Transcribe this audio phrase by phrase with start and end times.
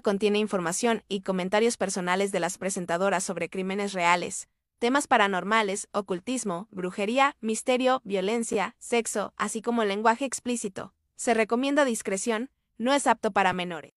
[0.00, 4.48] contiene información y comentarios personales de las presentadoras sobre crímenes reales,
[4.78, 10.92] temas paranormales, ocultismo, brujería, misterio, violencia, sexo, así como lenguaje explícito.
[11.16, 13.92] Se recomienda discreción, no es apto para menores.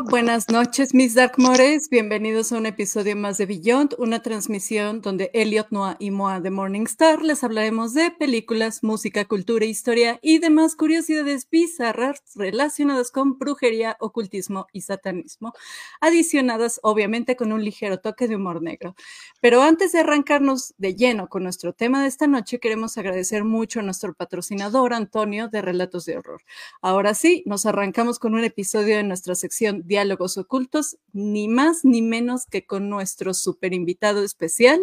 [0.00, 1.90] Buenas noches, mis Darkmores.
[1.90, 6.52] Bienvenidos a un episodio más de Beyond, una transmisión donde Elliot Noah y Moa de
[6.52, 13.96] Morningstar les hablaremos de películas, música, cultura, historia y demás curiosidades bizarras relacionadas con brujería,
[13.98, 15.52] ocultismo y satanismo,
[16.00, 18.94] adicionadas obviamente con un ligero toque de humor negro.
[19.40, 23.80] Pero antes de arrancarnos de lleno con nuestro tema de esta noche, queremos agradecer mucho
[23.80, 26.42] a nuestro patrocinador Antonio de Relatos de Horror.
[26.82, 32.02] Ahora sí, nos arrancamos con un episodio de nuestra sección diálogos ocultos, ni más ni
[32.02, 34.78] menos que con nuestro super invitado especial,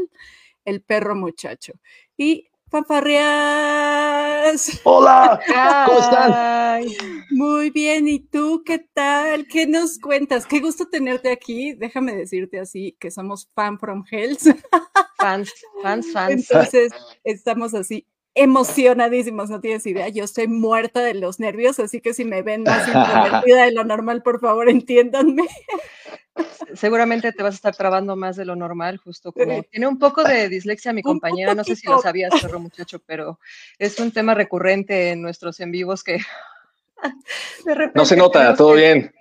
[0.66, 1.74] el perro muchacho.
[2.18, 3.22] Y fanfarreas.
[4.84, 5.40] Hola,
[5.86, 6.84] ¿cómo están?
[7.30, 9.48] Muy bien, ¿y tú qué tal?
[9.48, 10.46] ¿Qué nos cuentas?
[10.46, 11.74] Qué gusto tenerte aquí.
[11.74, 14.50] Déjame decirte así que somos fan from hells.
[15.18, 16.50] Fans, fans, fans.
[16.52, 16.92] Entonces,
[17.24, 18.06] estamos así
[18.36, 20.10] emocionadísimos, no tienes idea.
[20.10, 23.84] Yo estoy muerta de los nervios, así que si me ven más introvertida de lo
[23.84, 25.48] normal, por favor, entiéndanme.
[26.74, 30.22] Seguramente te vas a estar trabando más de lo normal, justo como tiene un poco
[30.24, 33.40] de dislexia mi compañera, no sé si lo sabías, perro muchacho, pero
[33.80, 36.20] es un tema recurrente en nuestros en vivos que
[37.96, 39.14] no se nota, todo bien.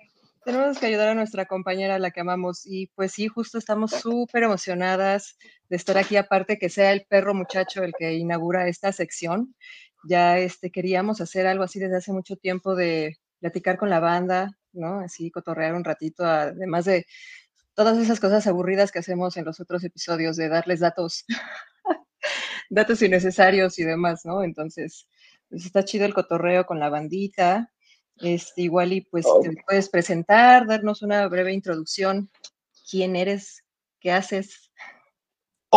[0.45, 4.43] Tenemos que ayudar a nuestra compañera, la que amamos, y pues sí, justo estamos súper
[4.43, 5.37] emocionadas
[5.69, 9.55] de estar aquí, aparte que sea el perro muchacho el que inaugura esta sección.
[10.07, 14.51] Ya este, queríamos hacer algo así desde hace mucho tiempo de platicar con la banda,
[14.71, 14.99] ¿no?
[14.99, 17.07] Así cotorrear un ratito, además de
[17.73, 21.25] todas esas cosas aburridas que hacemos en los otros episodios, de darles datos,
[22.69, 24.43] datos innecesarios y demás, ¿no?
[24.43, 25.07] Entonces,
[25.49, 27.71] pues está chido el cotorreo con la bandita,
[28.21, 32.29] este, igual y pues te puedes presentar, darnos una breve introducción.
[32.89, 33.63] ¿Quién eres?
[33.99, 34.65] ¿Qué haces?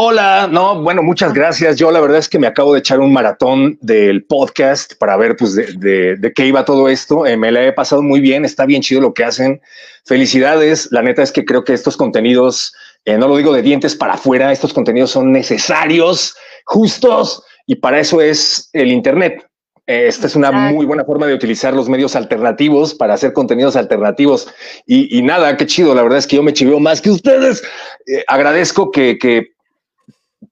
[0.01, 1.77] Hola, no, bueno, muchas gracias.
[1.77, 5.35] Yo la verdad es que me acabo de echar un maratón del podcast para ver
[5.37, 7.27] pues de, qué iba todo esto.
[7.27, 9.61] Eh, me la he pasado muy bien, está bien chido lo que hacen.
[10.05, 10.93] Felicidades.
[10.93, 12.73] La neta es que creo que estos contenidos,
[13.07, 17.99] eh, no lo digo de dientes para afuera, estos contenidos son necesarios, justos, y para
[17.99, 19.48] eso es el Internet.
[19.89, 24.47] Esta es una muy buena forma de utilizar los medios alternativos para hacer contenidos alternativos.
[24.85, 25.95] Y, nada, qué chido.
[25.95, 27.63] La verdad es que yo me chiveo más que ustedes.
[28.07, 29.17] Eh, agradezco que,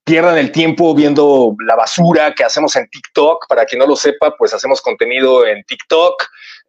[0.04, 3.46] pierdan el tiempo viendo la basura que hacemos en TikTok.
[3.46, 6.14] Para quien no lo sepa, pues hacemos contenido en TikTok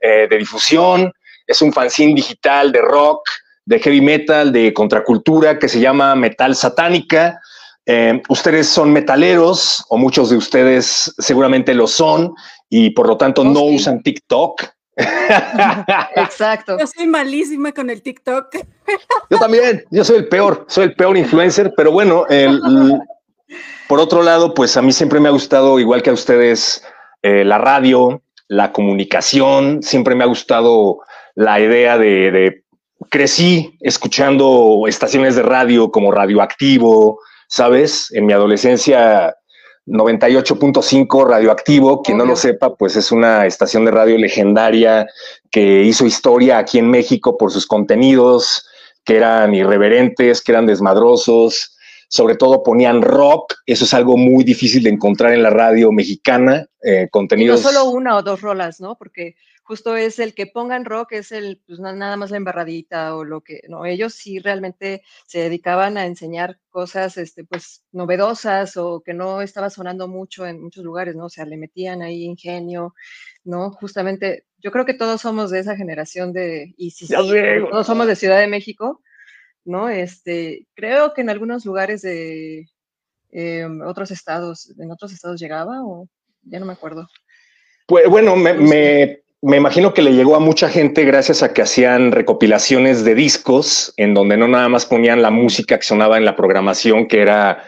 [0.01, 1.13] eh, de difusión.
[1.45, 3.21] Es un fanzine digital de rock,
[3.63, 7.39] de heavy metal, de contracultura que se llama Metal Satánica.
[7.89, 12.35] Eh, ustedes son metaleros o muchos de ustedes seguramente lo son
[12.69, 14.61] y por lo tanto no usan TikTok.
[16.17, 16.77] Exacto.
[16.77, 18.57] Yo soy malísima con el TikTok.
[19.29, 22.25] Yo también, yo soy el peor, soy el peor influencer, pero bueno,
[23.87, 26.83] por otro lado, pues a mí siempre me ha gustado, igual que a ustedes,
[27.21, 30.99] eh, la radio, la comunicación, siempre me ha gustado
[31.35, 32.63] la idea de, de
[33.09, 38.11] crecí escuchando estaciones de radio como Radioactivo, ¿sabes?
[38.13, 39.35] En mi adolescencia
[39.87, 45.07] 98.5 Radioactivo, quien no lo sepa, pues es una estación de radio legendaria
[45.49, 48.67] que hizo historia aquí en México por sus contenidos,
[49.05, 51.77] que eran irreverentes, que eran desmadrosos,
[52.09, 56.67] sobre todo ponían rock, eso es algo muy difícil de encontrar en la radio mexicana,
[56.83, 57.63] eh, contenidos...
[57.63, 58.97] no solo una o dos rolas, ¿no?
[58.97, 59.35] Porque
[59.67, 63.41] justo es el que pongan rock, es el, pues nada más la embarradita o lo
[63.41, 69.13] que, no, ellos sí realmente se dedicaban a enseñar cosas, este, pues, novedosas o que
[69.13, 71.25] no estaba sonando mucho en muchos lugares, ¿no?
[71.25, 72.95] O sea, le metían ahí ingenio,
[73.43, 73.71] ¿no?
[73.71, 78.15] Justamente, yo creo que todos somos de esa generación de, y si, todos somos de
[78.15, 79.01] Ciudad de México,
[79.65, 79.89] ¿no?
[79.89, 82.67] Este, creo que en algunos lugares de
[83.31, 86.07] em, otros estados, en otros estados llegaba o
[86.43, 87.05] ya no me acuerdo.
[87.85, 92.11] Pues bueno, me me imagino que le llegó a mucha gente gracias a que hacían
[92.11, 96.35] recopilaciones de discos en donde no nada más ponían la música que sonaba en la
[96.35, 97.63] programación, que era,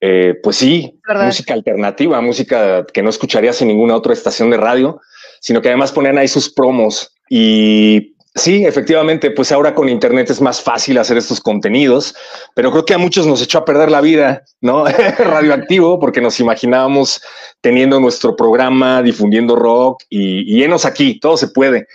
[0.00, 5.00] eh, pues sí, música alternativa, música que no escucharías en ninguna otra estación de radio,
[5.40, 7.14] sino que además ponían ahí sus promos.
[7.28, 12.14] Y Sí, efectivamente, pues ahora con Internet es más fácil hacer estos contenidos,
[12.54, 14.84] pero creo que a muchos nos echó a perder la vida, ¿no?
[15.18, 17.22] Radioactivo, porque nos imaginábamos
[17.62, 21.88] teniendo nuestro programa, difundiendo rock y, y enos aquí, todo se puede.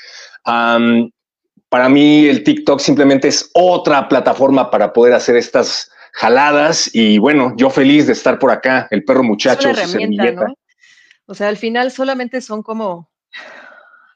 [0.43, 7.53] para mí el TikTok simplemente es otra plataforma para poder hacer estas jaladas y bueno,
[7.55, 9.69] yo feliz de estar por acá, el perro muchacho.
[9.69, 10.55] Es ¿no?
[11.27, 13.11] O sea, al final solamente son como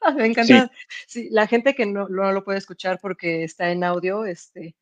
[0.16, 0.70] Me encanta.
[1.06, 1.28] Sí.
[1.30, 4.74] la gente que no, no, lo puede escuchar porque está en audio, este,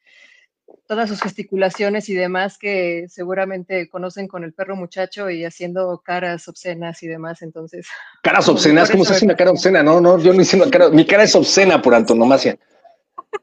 [0.86, 6.48] todas sus gesticulaciones y demás que seguramente conocen con el perro muchacho y haciendo caras
[6.48, 7.86] obscenas y demás, entonces.
[8.22, 9.82] Caras obscenas, ¿cómo se hace una cara obscena?
[9.82, 12.58] No, no, yo no hice una cara, mi cara es obscena por antonomasia.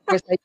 [0.05, 0.37] Pues ahí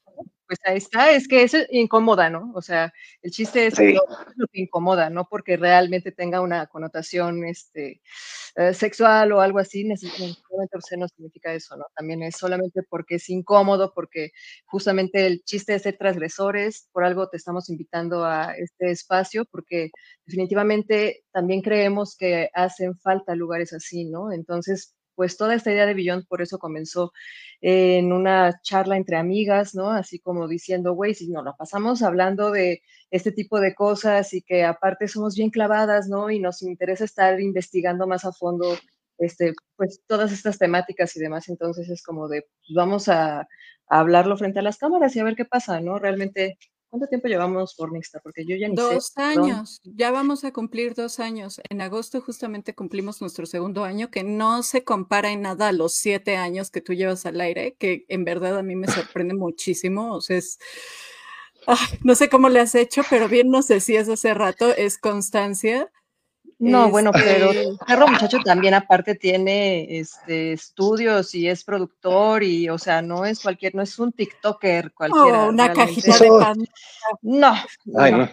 [0.46, 2.52] pues ahí está, es que eso incomoda, ¿no?
[2.54, 8.00] O sea, el chiste es lo, que incomoda, no porque realmente tenga una connotación este,
[8.56, 10.40] eh, sexual o algo así, necesariamente
[10.98, 11.84] no significa eso, ¿no?
[11.94, 14.30] También es solamente porque es incómodo, porque
[14.66, 19.90] justamente el chiste es ser transgresores, por algo te estamos invitando a este espacio, porque
[20.24, 24.32] definitivamente también creemos que hacen falta lugares así, ¿no?
[24.32, 27.12] Entonces, pues toda esta idea de Beyond por eso comenzó
[27.60, 29.90] en una charla entre amigas, ¿no?
[29.90, 34.42] Así como diciendo, güey, si no, lo pasamos hablando de este tipo de cosas y
[34.42, 36.30] que aparte somos bien clavadas, ¿no?
[36.30, 38.76] Y nos interesa estar investigando más a fondo,
[39.18, 43.48] este, pues todas estas temáticas y demás, entonces es como de, vamos a
[43.88, 45.98] hablarlo frente a las cámaras y a ver qué pasa, ¿no?
[45.98, 47.90] Realmente ¿Cuánto tiempo llevamos por?
[48.22, 51.60] Porque yo ya ni dos años, ya vamos a cumplir dos años.
[51.68, 55.94] En agosto justamente cumplimos nuestro segundo año, que no se compara en nada a los
[55.94, 60.14] siete años que tú llevas al aire, que en verdad a mí me sorprende muchísimo.
[60.14, 60.58] O sea, es,
[62.02, 65.90] no sé cómo le has hecho, pero bien nos decías hace rato, es constancia.
[66.58, 72.70] No, bueno, pero el perro muchacho también aparte tiene este, estudios y es productor y,
[72.70, 75.44] o sea, no es cualquier, no es un TikToker cualquiera.
[75.44, 76.56] Oh, una cajita de pan.
[77.20, 77.54] No,
[77.84, 78.28] no,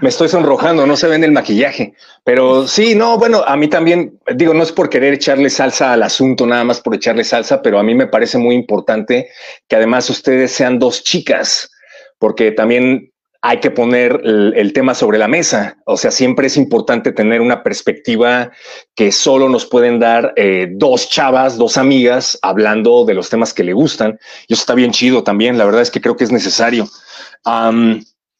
[0.00, 1.92] Me estoy sonrojando, no se ve en el maquillaje,
[2.24, 6.04] pero sí, no, bueno, a mí también, digo, no es por querer echarle salsa al
[6.04, 9.28] asunto, nada más por echarle salsa, pero a mí me parece muy importante
[9.68, 11.70] que además ustedes sean dos chicas,
[12.18, 15.76] porque también hay que poner el, tema sobre la mesa.
[15.86, 18.50] O sea, siempre es importante tener una perspectiva
[18.96, 23.62] que solo nos pueden dar eh, dos chavas, dos amigas, hablando de los temas que
[23.62, 24.18] le gustan.
[24.48, 25.56] Y eso está bien chido también.
[25.56, 26.88] La verdad es que creo que es necesario.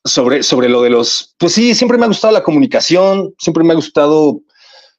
[0.04, 3.72] sobre, sobre lo de los, pues sí, siempre me ha gustado la comunicación, siempre me
[3.72, 4.40] ha gustado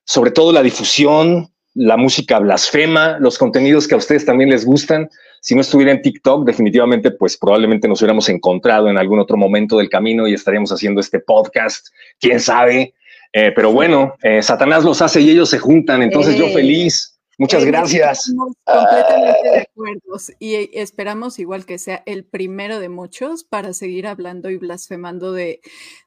[0.06, 5.10] sobre todo la difusión, la música blasfema, los contenidos que a ustedes también les gustan
[5.42, 9.78] si no estuviera en TikTok, definitivamente, pues probablemente nos hubiéramos encontrado en algún otro momento
[9.78, 11.88] del camino y estaríamos haciendo este podcast,
[12.20, 12.94] quién sabe.
[13.32, 17.20] Eh, pero bueno, eh, Satanás los hace y ellos se juntan, entonces yo feliz.
[17.40, 18.28] Muchas gracias.
[18.28, 24.08] Estamos completamente de acuerdo y esperamos igual que sea el primero de muchos para seguir
[24.08, 25.62] hablando y blasfemando de,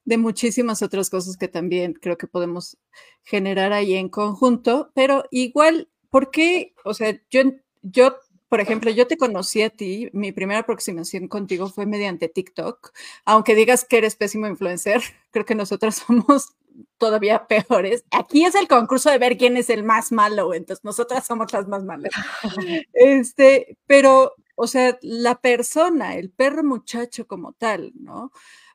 [0.05, 2.76] de muchísimas otras cosas que también creo que podemos
[3.25, 6.75] generar ahí en conjunto, pero igual, ¿por qué?
[6.84, 7.40] O sea, yo,
[7.81, 8.17] yo
[8.52, 12.93] por ejemplo, yo te conocí a ti, mi primera aproximación contigo fue mediante TikTok,
[13.25, 15.00] aunque digas que eres pésimo influencer,
[15.31, 16.52] creo que nosotros somos
[16.99, 18.04] todavía peores.
[18.10, 21.66] Aquí es el concurso de ver quién es el más malo, entonces nosotras somos las
[21.66, 22.12] más malas.
[22.93, 28.32] Este, pero, o sea, la persona, el perro muchacho como tal, ¿no?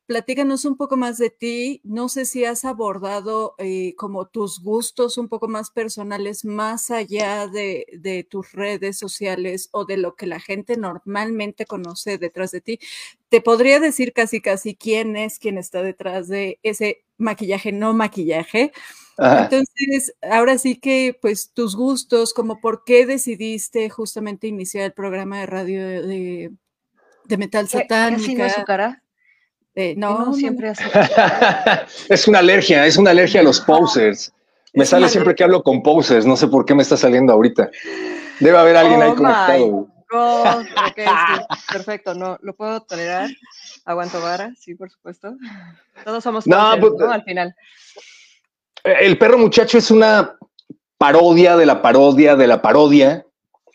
[0.07, 1.81] Platícanos un poco más de ti.
[1.83, 7.47] No sé si has abordado eh, como tus gustos un poco más personales, más allá
[7.47, 12.61] de, de, tus redes sociales o de lo que la gente normalmente conoce detrás de
[12.61, 12.79] ti.
[13.29, 18.71] Te podría decir casi, casi quién es quien está detrás de ese maquillaje, no maquillaje.
[19.19, 25.39] Entonces, ahora sí que, pues, tus gustos, como por qué decidiste justamente iniciar el programa
[25.39, 26.51] de radio de,
[27.25, 28.49] de metal satánica.
[28.49, 29.03] su cara?
[29.79, 30.73] Eh, no, siempre
[32.09, 34.33] es una alergia, es una alergia a los posers.
[34.73, 37.69] Me sale siempre que hablo con posers, no sé por qué me está saliendo ahorita.
[38.39, 39.87] Debe haber alguien ahí oh conectado.
[41.71, 43.29] perfecto, no, lo puedo tolerar.
[43.85, 45.35] Aguanto vara, sí, por supuesto.
[46.03, 47.11] Todos somos no, pues, ¿no?
[47.11, 47.55] Al final.
[48.83, 50.39] El perro muchacho es una
[50.97, 53.27] parodia de la parodia de la parodia.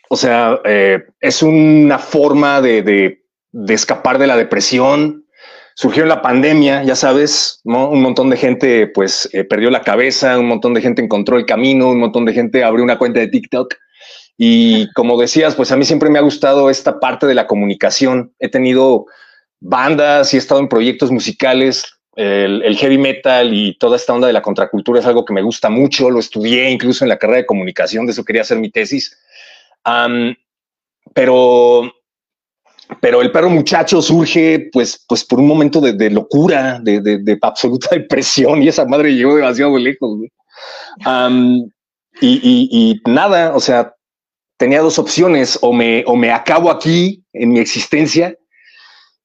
[0.09, 5.22] O sea, eh, es una forma de, de, de escapar de la depresión,
[5.75, 7.89] surgió la pandemia, ya sabes, ¿no?
[7.89, 11.45] Un montón de gente pues eh, perdió la cabeza, un montón de gente encontró el
[11.45, 13.75] camino, un montón de gente abrió una cuenta de TikTok.
[14.37, 18.33] Y como decías, pues a mí siempre me ha gustado esta parte de la comunicación.
[18.39, 19.05] He tenido
[19.59, 21.85] bandas y he estado en proyectos musicales.
[22.15, 25.69] El, heavy metal y toda esta onda de la contracultura es algo que me gusta
[25.69, 26.09] mucho.
[26.09, 29.17] Lo estudié incluso en la carrera de comunicación, de eso quería hacer mi tesis.
[31.13, 31.91] pero
[32.99, 38.61] pero el perro muchacho surge pues, pues por un momento de, locura, de, absoluta depresión
[38.61, 40.19] y esa madre llegó demasiado lejos.
[42.21, 43.93] y, nada, o sea,
[44.57, 48.37] tenía dos opciones, o me, o me acabo aquí en mi existencia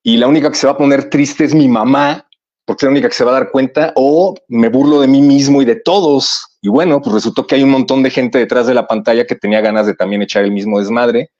[0.02, 2.26] y la única que se va a poner triste es mi mamá,
[2.64, 5.20] porque es la única que se va a dar cuenta, o me burlo de mí
[5.20, 8.66] mismo y de todos Y bueno, pues resultó que hay un montón de gente detrás
[8.66, 11.30] de la pantalla que tenía ganas de también echar el mismo desmadre.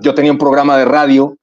[0.00, 1.36] Yo tenía un programa de radio.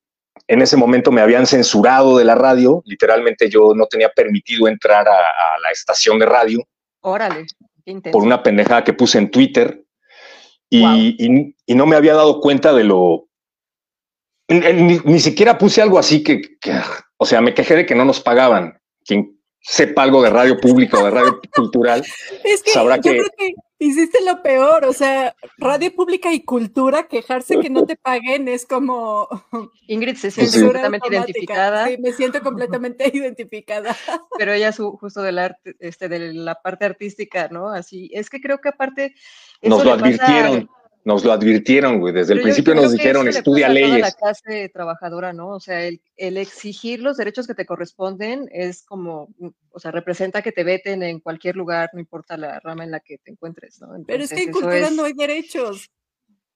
[0.48, 2.82] En ese momento me habían censurado de la radio.
[2.86, 6.60] Literalmente yo no tenía permitido entrar a, la estación de radio.
[7.02, 7.46] Órale,
[8.12, 9.84] Por una pendejada que puse en Twitter.
[10.70, 13.28] Y, no me había dado cuenta de lo...
[14.50, 16.42] Ni, siquiera puse algo así que,
[17.18, 18.80] o sea, me quejé de que no nos pagaban.
[19.06, 22.04] Quien sepa algo de radio pública o de radio cultural,
[22.44, 23.54] es que sabrá yo que...
[23.82, 28.66] Hiciste lo peor, o sea, radio pública y cultura, quejarse que no te paguen es
[28.66, 29.30] como...
[29.88, 31.88] Ingrid se siente completamente identificada.
[31.88, 33.96] Sí, me siento completamente identificada.
[34.38, 37.70] Pero ella su, justo del arte, este, de la parte artística, ¿no?
[37.70, 39.16] Así, es que creo que aparte...
[39.62, 40.70] Nos lo advirtieron.
[41.06, 42.14] Nos lo advirtieron, güey.
[42.14, 44.00] Desde el principio nos dijeron, estudia leyes.
[44.00, 45.50] la clase trabajadora, ¿no?
[45.50, 49.30] O sea, el, exigir los derechos que te corresponden es como,
[49.72, 53.00] o sea, representa que te veten en cualquier lugar, no importa la rama en la
[53.00, 53.90] que te encuentres, ¿no?
[54.06, 55.90] Pero es que en cultura no hay derechos.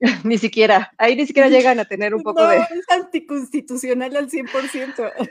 [0.24, 2.58] ni siquiera, ahí ni siquiera llegan a tener un poco de...
[2.58, 5.30] Es anticonstitucional al 100%.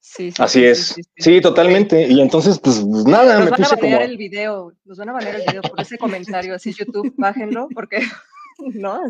[0.00, 0.94] Sí, Así es.
[1.18, 2.06] Sí, totalmente.
[2.06, 5.42] Y entonces, pues nada, nos van a banear el video, nos van a banear el
[5.46, 7.98] video por ese comentario, así YouTube, bájenlo, porque
[8.58, 9.00] no.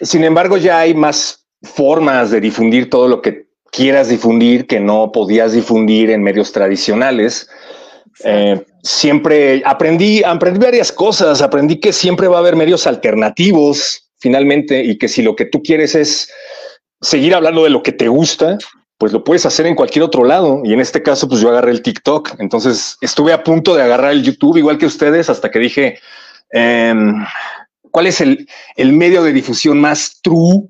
[0.00, 5.12] Sin embargo, ya hay más formas de difundir todo lo que quieras difundir que no
[5.12, 7.48] podías difundir en medios tradicionales.
[8.24, 11.42] Eh, siempre aprendí, aprendí varias cosas.
[11.42, 15.62] Aprendí que siempre va a haber medios alternativos, finalmente, y que si lo que tú
[15.62, 16.32] quieres es
[17.00, 18.56] seguir hablando de lo que te gusta,
[18.98, 20.62] pues lo puedes hacer en cualquier otro lado.
[20.64, 22.36] Y en este caso, pues yo agarré el TikTok.
[22.38, 25.98] Entonces estuve a punto de agarrar el YouTube, igual que ustedes, hasta que dije,
[26.50, 27.24] em,
[27.90, 28.46] ¿cuál es el,
[28.78, 30.62] medio de difusión más true,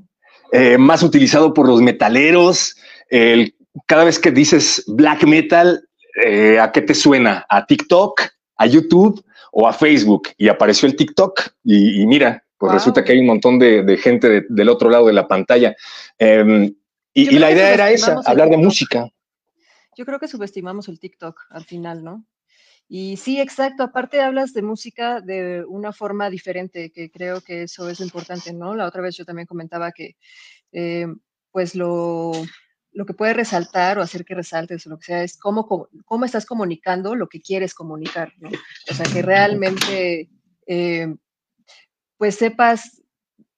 [0.52, 2.76] eh, más utilizado por los metaleros?
[3.08, 3.54] El,
[3.86, 5.86] cada vez que dices black metal,
[6.24, 7.46] eh, ¿a qué te suena?
[7.48, 8.22] ¿A TikTok?
[8.56, 9.24] ¿A YouTube?
[9.52, 10.30] ¿O a Facebook?
[10.36, 14.68] Y apareció el TikTok y, mira, pues resulta que hay un montón de, gente del
[14.68, 15.76] otro lado de la pantalla.
[16.18, 16.74] Em,
[17.16, 19.08] y, la idea era esa, hablar de música.
[19.96, 22.26] Yo creo que subestimamos el TikTok al final, ¿no?
[22.88, 23.82] Y sí, exacto.
[23.82, 28.74] Aparte hablas de música de una forma diferente, que creo que eso es importante, ¿no?
[28.74, 30.16] La otra vez yo también comentaba que,
[30.72, 31.06] eh,
[31.50, 32.32] pues lo,
[32.92, 36.24] lo que puede resaltar o hacer que resaltes o lo que sea es cómo, cómo
[36.24, 38.50] estás comunicando lo que quieres comunicar, ¿no?
[38.90, 40.28] O sea, que realmente,
[40.66, 41.14] eh,
[42.18, 43.02] pues sepas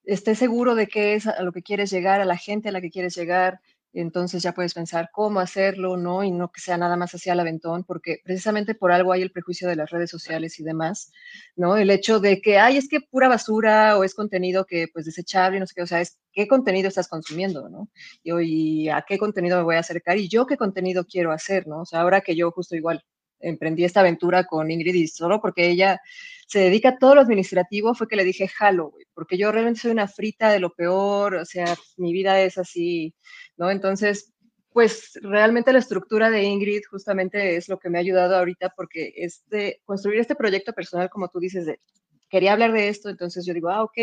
[0.09, 2.81] estés seguro de qué es a lo que quieres llegar, a la gente a la
[2.81, 3.61] que quieres llegar,
[3.93, 6.25] entonces ya puedes pensar cómo hacerlo, ¿no?
[6.25, 9.33] Y no que sea nada más hacia el aventón, porque precisamente por algo hay el
[9.33, 11.13] prejuicio de las redes sociales y demás,
[11.57, 11.77] ¿no?
[11.77, 15.61] El hecho de que, ay, es que pura basura o es contenido que pues desechable,
[15.61, 17.89] no sé qué, o sea, es qué contenido estás consumiendo, ¿no?
[18.23, 21.67] Y, y a qué contenido me voy a acercar y yo qué contenido quiero hacer,
[21.67, 21.83] ¿no?
[21.83, 23.05] O sea, ahora que yo justo igual
[23.41, 26.01] emprendí esta aventura con Ingrid y solo porque ella
[26.47, 29.91] se dedica a todo lo administrativo, fue que le dije, jalo, porque yo realmente soy
[29.91, 33.15] una frita de lo peor, o sea, mi vida es así,
[33.57, 33.71] ¿no?
[33.71, 34.33] Entonces,
[34.73, 39.13] pues realmente la estructura de Ingrid justamente es lo que me ha ayudado ahorita porque
[39.17, 41.81] este, construir este proyecto personal, como tú dices, de,
[42.29, 43.99] quería hablar de esto, entonces yo digo, ah, ok,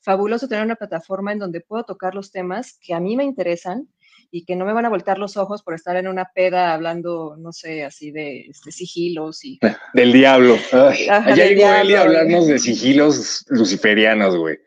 [0.00, 3.88] fabuloso tener una plataforma en donde puedo tocar los temas que a mí me interesan,
[4.30, 7.36] y que no me van a voltar los ojos por estar en una peda hablando,
[7.38, 9.58] no sé, así de este, sigilos y...
[9.94, 10.56] Del diablo.
[10.72, 14.58] allá llegó Eli a hablarnos de sigilos luciferianos, güey.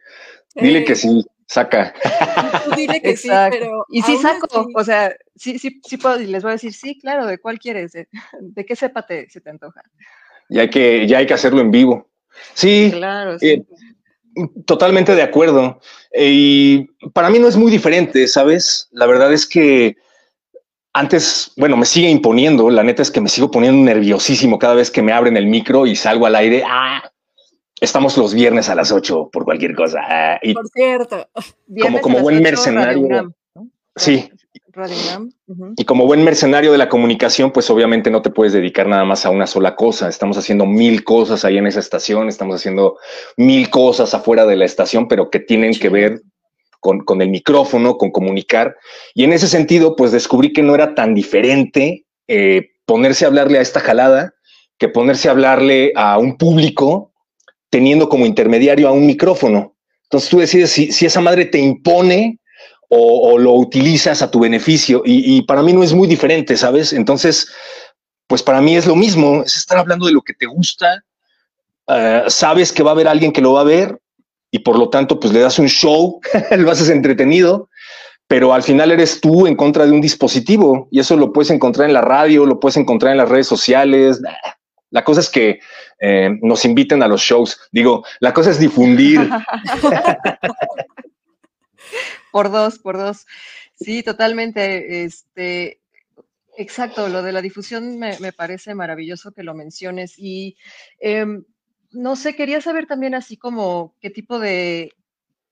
[0.56, 1.94] Dile que sí, saca.
[2.75, 3.86] Dile que sí, pero...
[3.89, 7.00] Y sí saco, o sea, sí, sí, sí puedo, y les voy a decir, sí,
[7.00, 7.94] claro, ¿de cuál quieres?
[7.94, 9.82] ¿De, qué cepa te, se te antoja?
[10.50, 12.10] Ya hay que, ya hay que hacerlo en vivo.
[12.54, 13.50] Sí, claro, sí.
[13.50, 13.66] Eh,
[14.65, 15.79] Totalmente de acuerdo.
[16.15, 18.88] y para mí no es muy diferente, ¿sabes?
[18.91, 19.95] La verdad es que
[20.93, 22.69] antes, bueno, me sigue imponiendo.
[22.69, 25.86] La neta es que me sigo poniendo nerviosísimo cada vez que me abren el micro
[25.86, 26.63] y salgo al aire.
[26.65, 27.12] Ah,
[27.79, 30.00] estamos los viernes a las 8 por cualquier cosa.
[30.03, 31.29] Ah, por cierto.
[31.81, 33.33] Como, como buen mercenario.
[33.95, 34.31] Sí,
[35.75, 39.25] y como buen mercenario de la comunicación, pues obviamente no te puedes dedicar nada más
[39.25, 40.07] a una sola cosa.
[40.07, 42.98] Estamos haciendo mil cosas ahí en esa estación, estamos haciendo
[43.38, 46.21] mil cosas afuera de la estación, pero que tienen que ver
[46.79, 48.77] con, el micrófono, con comunicar.
[49.13, 53.59] Y en ese sentido, pues descubrí que no era tan diferente eh, ponerse a hablarle
[53.59, 54.33] a esta jalada
[54.77, 57.12] que ponerse a hablarle a un público
[57.69, 59.75] teniendo como intermediario a un micrófono.
[60.03, 62.39] Entonces tú decides si, si esa madre te impone
[62.89, 65.03] o, lo utilizas a tu beneficio.
[65.05, 66.91] Y, para mí no es muy diferente, ¿sabes?
[66.91, 67.48] Entonces,
[68.27, 71.03] pues para mí es lo mismo, es estar hablando de lo que te gusta,
[71.88, 74.00] eh, sabes que va a haber alguien que lo va a ver
[74.51, 76.19] y por lo tanto, pues le das un show,
[76.58, 77.69] lo haces entretenido,
[78.27, 81.88] pero al final eres tú en contra de un dispositivo y eso lo puedes encontrar
[81.88, 84.19] en la radio, lo puedes encontrar en las redes sociales.
[84.91, 85.60] La cosa es que
[86.00, 87.60] eh, nos inviten a los shows.
[87.72, 89.29] Digo, la cosa es difundir.
[92.31, 93.25] por dos, por dos.
[93.75, 95.03] Sí, totalmente.
[95.03, 95.81] Este,
[96.58, 100.15] exacto, lo de la difusión me, parece maravilloso que lo menciones.
[100.17, 100.58] Y
[101.00, 101.46] em,
[101.91, 104.93] no sé, quería saber también así como qué tipo de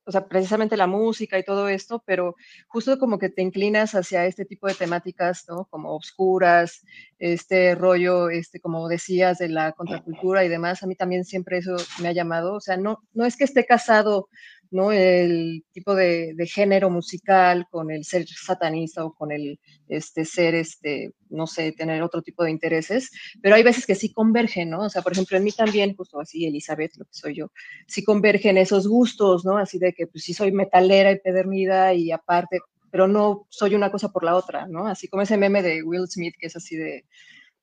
[0.08, 2.36] o sea, precisamente la música y todo esto, pero
[2.70, 5.65] justo como que te inclinas hacia este tipo de temáticas, ¿no?
[5.65, 6.86] Como obscuras,
[7.20, 11.75] este rollo, este, como decías, de la contracultura y demás, a mí también siempre eso
[12.01, 14.29] me ha llamado, o sea, no, no es que esté casado
[14.72, 14.92] ¿no?
[14.92, 21.12] El tipo de, género musical con el ser satanista o con el este, ser, este,
[21.30, 24.82] no sé, tener otro tipo de intereses, pero hay veces que sí convergen, ¿no?
[24.82, 27.52] O sea, por ejemplo, en mí también, justo así, Elizabeth, lo que soy yo,
[27.88, 29.58] sí convergen esos gustos, ¿no?
[29.58, 32.60] Así de que, pues sí soy metalera y pedernida y aparte,
[32.92, 34.88] pero no soy una cosa por la otra, ¿no?
[34.88, 37.06] Así como ese meme de Will Smith, que es así de,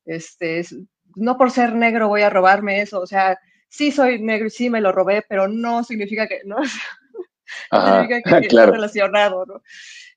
[0.05, 0.63] este,
[1.15, 3.37] no por ser negro voy a robarme eso, o sea,
[3.75, 6.57] sí soy negro y sí me lo robé, pero no significa que, ¿no?
[7.71, 8.71] significa que claro.
[8.71, 9.61] relacionado, ¿no?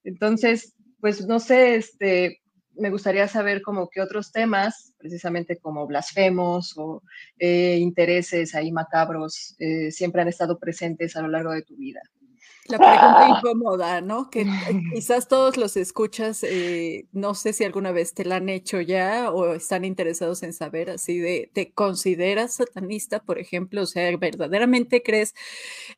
[0.05, 2.41] Entonces, pues no sé, este,
[2.75, 7.03] me gustaría saber como qué otros temas, precisamente como blasfemos o
[7.39, 12.01] eh, intereses ahí macabros, eh, siempre han estado presentes a lo largo de tu vida.
[12.69, 14.31] La pregunta incómoda, ¿no?
[14.31, 14.45] Que
[14.95, 19.31] quizás todos los escuchas, eh, no sé si alguna vez te la han hecho ya
[19.31, 23.83] o están interesados en saber así de, ¿te consideras satanista, por ejemplo?
[23.83, 25.35] O sea, ¿verdaderamente crees?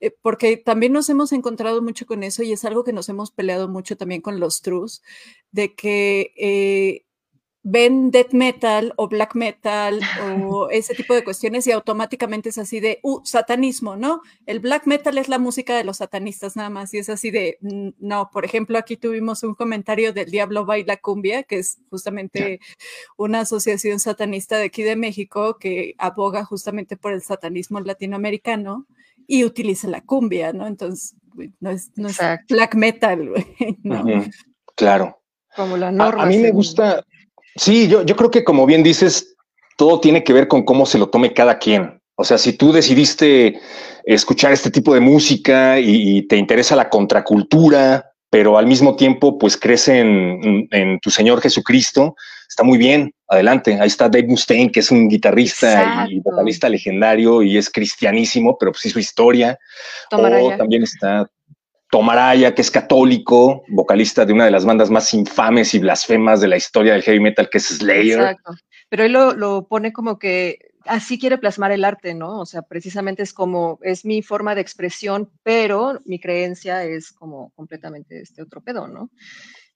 [0.00, 3.32] Eh, porque también nos hemos encontrado mucho con eso y es algo que nos hemos
[3.32, 5.02] peleado mucho también con los trus,
[5.50, 6.32] de que...
[6.36, 7.06] Eh,
[7.62, 10.00] ven death metal o black metal
[10.48, 14.22] o ese tipo de cuestiones y automáticamente es así de, uh, satanismo, ¿no?
[14.46, 17.58] El black metal es la música de los satanistas nada más y es así de,
[17.60, 22.60] no, por ejemplo, aquí tuvimos un comentario del Diablo Baila Cumbia, que es justamente
[23.16, 28.86] una asociación satanista de aquí de México que aboga justamente por el satanismo latinoamericano
[29.26, 30.66] y utiliza la cumbia, ¿no?
[30.66, 31.14] Entonces,
[31.60, 31.92] no es,
[32.48, 33.32] black metal,
[33.82, 34.04] ¿no?
[34.74, 35.16] Claro.
[35.54, 36.22] Como la norma.
[36.22, 37.04] a mí me gusta,
[37.56, 39.36] Sí, yo, yo creo que como bien dices,
[39.76, 42.00] todo tiene que ver con cómo se lo tome cada quien.
[42.20, 43.58] O sea, si tú decidiste
[44.04, 49.56] escuchar este tipo de música y, te interesa la contracultura, pero al mismo tiempo pues
[49.56, 52.14] crece en, tu Señor Jesucristo,
[52.46, 53.78] está muy bien, adelante.
[53.80, 58.72] Ahí está Dave Mustaine, que es un guitarrista y vocalista legendario y es cristianísimo, pero
[58.72, 59.58] pues hizo historia.
[60.12, 61.26] o también está
[61.90, 66.48] Tomaraya, que es católico, vocalista de una de las bandas más infames y blasfemas de
[66.48, 68.20] la historia del heavy metal, que es Slayer.
[68.20, 68.54] Exacto.
[68.88, 72.40] Pero él lo, lo pone como que así quiere plasmar el arte, ¿no?
[72.40, 77.50] O sea, precisamente es como, es mi forma de expresión, pero mi creencia es como
[77.50, 79.10] completamente este otro pedo, ¿no?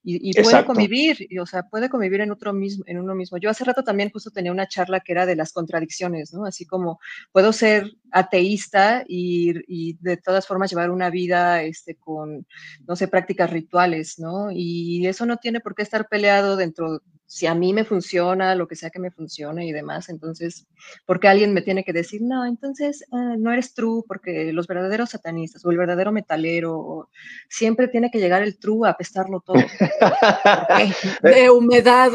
[0.07, 3.39] Y, puede convivir, y, o sea, puede convivir en otro mismo, en uno mismo.
[3.39, 6.45] Yo hace rato también justo tenía una charla que era de las contradicciones, ¿no?
[6.45, 7.01] Así como
[7.33, 12.47] puedo ser ateísta y, y de todas formas llevar una vida este, con,
[12.87, 14.51] no sé, prácticas rituales, ¿no?
[14.53, 17.01] Y eso no tiene por qué estar peleado dentro
[17.35, 20.69] si a mí me funciona, lo que sea que me funcione y demás, entonces,
[21.05, 25.11] porque alguien me tiene que decir, no, entonces ah, no eres true, porque los verdaderos
[25.11, 27.11] satanistas o el verdadero metalero,
[27.49, 29.57] siempre tiene que llegar el true a apestarlo todo.
[31.25, 32.13] De humedad,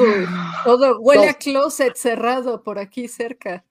[0.64, 3.66] todo huele a closet cerrado por aquí cerca.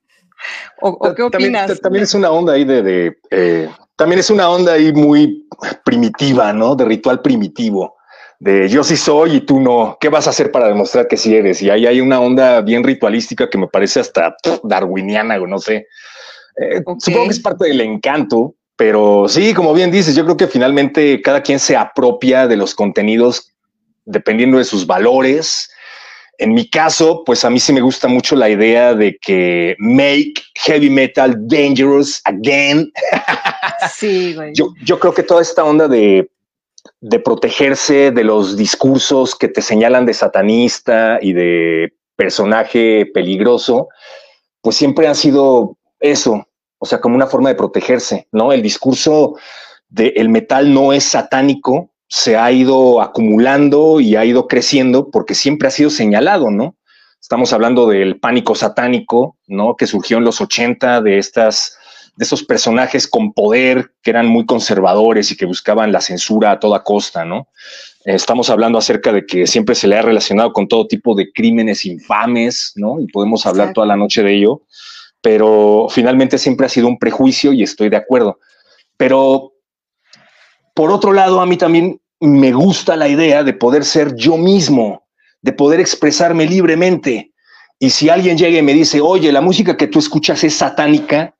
[0.83, 1.81] ¿O, qué opinas?
[1.81, 5.49] También, es una onda ahí de, eh, también es una onda ahí muy
[5.83, 6.77] primitiva, ¿no?
[6.77, 7.98] De ritual primitivo
[8.41, 11.35] de yo sí soy y tú no, ¿qué vas a hacer para demostrar que sí
[11.35, 11.61] eres?
[11.63, 15.87] Y ahí hay una onda bien ritualística que me parece hasta darwiniana o no sé.
[16.61, 20.47] Eh, supongo que es parte del encanto, pero sí, como bien dices, yo creo que
[20.47, 23.53] finalmente cada quien se apropia de los contenidos
[24.05, 25.71] dependiendo de sus valores.
[26.39, 30.35] En mi caso, pues a mí sí me gusta mucho la idea de que make
[30.55, 32.91] heavy metal dangerous again.
[33.95, 34.53] Sí, güey.
[34.55, 36.29] Yo, yo creo que toda esta onda de
[37.01, 43.89] de protegerse de los discursos que te señalan de satanista y de personaje peligroso,
[44.61, 48.53] pues siempre ha sido eso, o sea, como una forma de protegerse, ¿no?
[48.53, 49.37] El discurso
[49.89, 55.35] de el metal no es satánico se ha ido acumulando y ha ido creciendo porque
[55.35, 56.77] siempre ha sido señalado, ¿no?
[57.21, 59.77] Estamos hablando del pánico satánico, ¿no?
[59.77, 61.77] Que surgió en los 80 de estas
[62.19, 66.59] de esos personajes con poder que eran muy conservadores y que buscaban la censura a
[66.59, 67.47] toda costa, ¿no?
[68.05, 71.87] Estamos hablando acerca de que siempre se le ha relacionado con todo tipo de crímenes
[71.87, 73.01] infames, ¿no?
[73.01, 74.63] Y podemos hablar toda la noche de ello,
[75.21, 78.41] pero finalmente siempre ha sido un prejuicio y estoy de acuerdo.
[78.97, 79.53] Pero
[80.75, 85.07] por otro lado, a mí también me gusta la idea de poder ser yo mismo,
[85.41, 87.31] de poder expresarme libremente
[87.79, 91.37] Y si alguien llega y me dice, oye, la música que tú escuchas es satánica,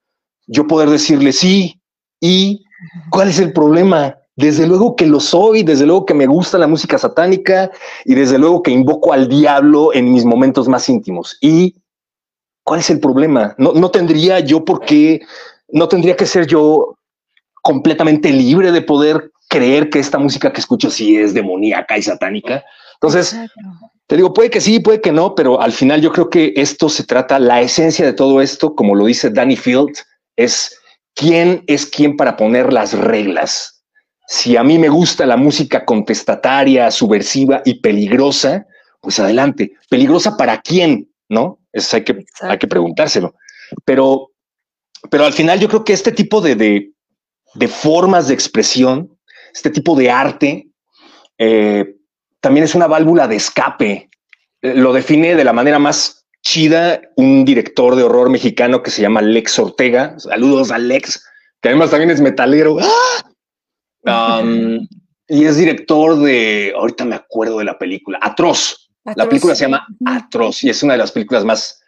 [0.49, 1.81] yo poder decirle sí.
[2.21, 2.65] ¿Y
[3.11, 4.17] cuál es el problema?
[4.35, 7.71] Desde luego que lo soy, desde luego que me gusta la música satánica
[8.05, 11.37] y desde luego que invoco al diablo en mis momentos más íntimos.
[11.41, 11.77] ¿Y
[12.65, 13.55] cuál es el problema?
[13.59, 15.21] No, no tendría yo por qué,
[15.69, 16.97] no tendría que ser yo
[17.63, 22.65] completamente libre de poder creer que esta música que escucho sí es demoníaca y satánica.
[22.95, 23.37] Entonces,
[24.07, 26.89] te digo, puede que sí, puede que no, pero al final yo creo que esto
[26.89, 29.97] se trata, la esencia de todo esto, como lo dice Danny Field,
[30.39, 30.81] es
[31.15, 33.85] quién es quién para poner las reglas.
[34.29, 38.67] Si a mí me gusta la música contestataria, subversiva y peligrosa,
[39.01, 39.73] pues adelante.
[39.91, 41.11] ¿Peligrosa para quién?
[41.29, 41.59] ¿No?
[41.73, 43.35] Eso hay que, hay que preguntárselo.
[43.85, 44.31] Pero,
[45.11, 46.93] pero al final yo creo que este tipo de, de,
[47.55, 49.19] de formas de expresión,
[49.53, 50.69] este tipo de arte,
[51.37, 51.97] eh,
[52.41, 54.09] también es una válvula de escape.
[54.63, 56.18] Eh, lo define de la manera más
[56.49, 60.19] chida un director de horror mexicano que se llama Lex Ortega.
[60.19, 61.23] Saludos a Lex,
[61.61, 62.79] que además también es metalero.
[62.81, 63.25] ¡Ah!
[64.05, 64.87] Um,
[65.27, 68.89] y es director de, ahorita me acuerdo de la película, Atroz.
[69.17, 71.83] La película se llama Atroz y es una de las películas más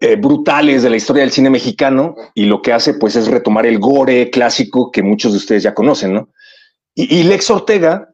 [0.00, 3.64] eh, brutales de la historia del cine mexicano y lo que hace pues es retomar
[3.66, 6.30] el gore clásico que muchos de ustedes ya conocen, ¿no?
[6.96, 8.08] Y, y Lex Ortega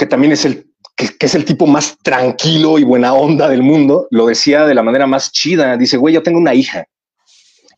[0.00, 0.69] que también es el
[1.08, 4.82] que, es el tipo más tranquilo y buena onda del mundo, lo decía de la
[4.82, 5.76] manera más chida.
[5.76, 6.86] Dice, güey, yo tengo una hija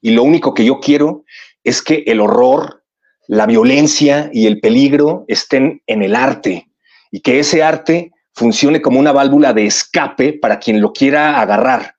[0.00, 1.24] y lo único que yo quiero
[1.62, 2.82] es que el horror,
[3.28, 6.68] la violencia y el peligro estén en el arte
[7.12, 11.94] y que ese arte funcione como una válvula de escape para quien lo quiera agarrar.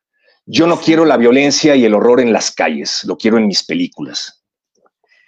[0.45, 3.63] Yo no quiero la violencia y el horror en las calles, lo quiero en mis
[3.63, 4.43] películas.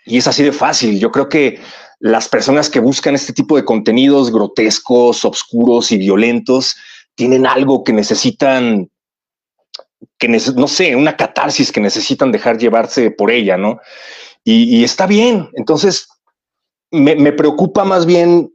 [0.05, 0.99] Y es así de fácil.
[0.99, 1.59] Yo creo que
[1.99, 6.75] las personas que buscan este tipo de contenidos grotescos, oscuros y violentos
[7.15, 8.89] tienen algo que necesitan,
[10.17, 13.79] que no sé, una catarsis que necesitan dejar llevarse por ella, ¿no?
[14.43, 15.49] Y, está bien.
[15.53, 16.07] Entonces,
[16.91, 18.53] me, preocupa más bien,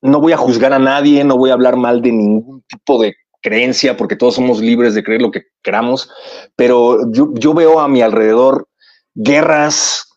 [0.00, 3.16] no voy a juzgar a nadie, no voy a hablar mal de ningún tipo de
[3.42, 6.08] creencia, porque todos somos libres de creer lo que queramos,
[6.56, 8.68] pero yo veo a mi alrededor
[9.14, 10.13] guerras,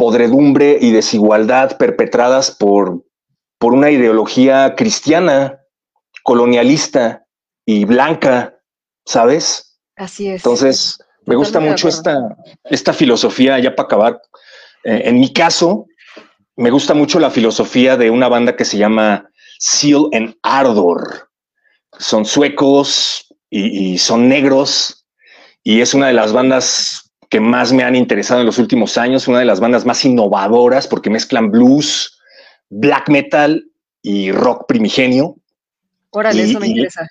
[0.00, 3.04] podredumbre y desigualdad perpetradas por,
[3.58, 5.60] por una ideología cristiana,
[6.22, 7.26] colonialista
[7.66, 8.58] y blanca,
[9.04, 9.78] ¿sabes?
[9.96, 10.36] Así es.
[10.36, 12.34] Entonces, me gusta mucho esta,
[12.64, 14.22] esta filosofía, ya para acabar.
[14.84, 15.84] Eh, en mi caso,
[16.56, 21.28] me gusta mucho la filosofía de una banda que se llama Seal and Ardor.
[21.98, 25.06] Son suecos y, y son negros
[25.62, 26.99] y es una de las bandas
[27.30, 30.86] que más me han interesado en los últimos años, una de las bandas más innovadoras
[30.88, 32.20] porque mezclan blues,
[32.68, 33.70] black metal
[34.02, 35.36] y rock primigenio.
[36.10, 37.08] Órale, eso me interesa.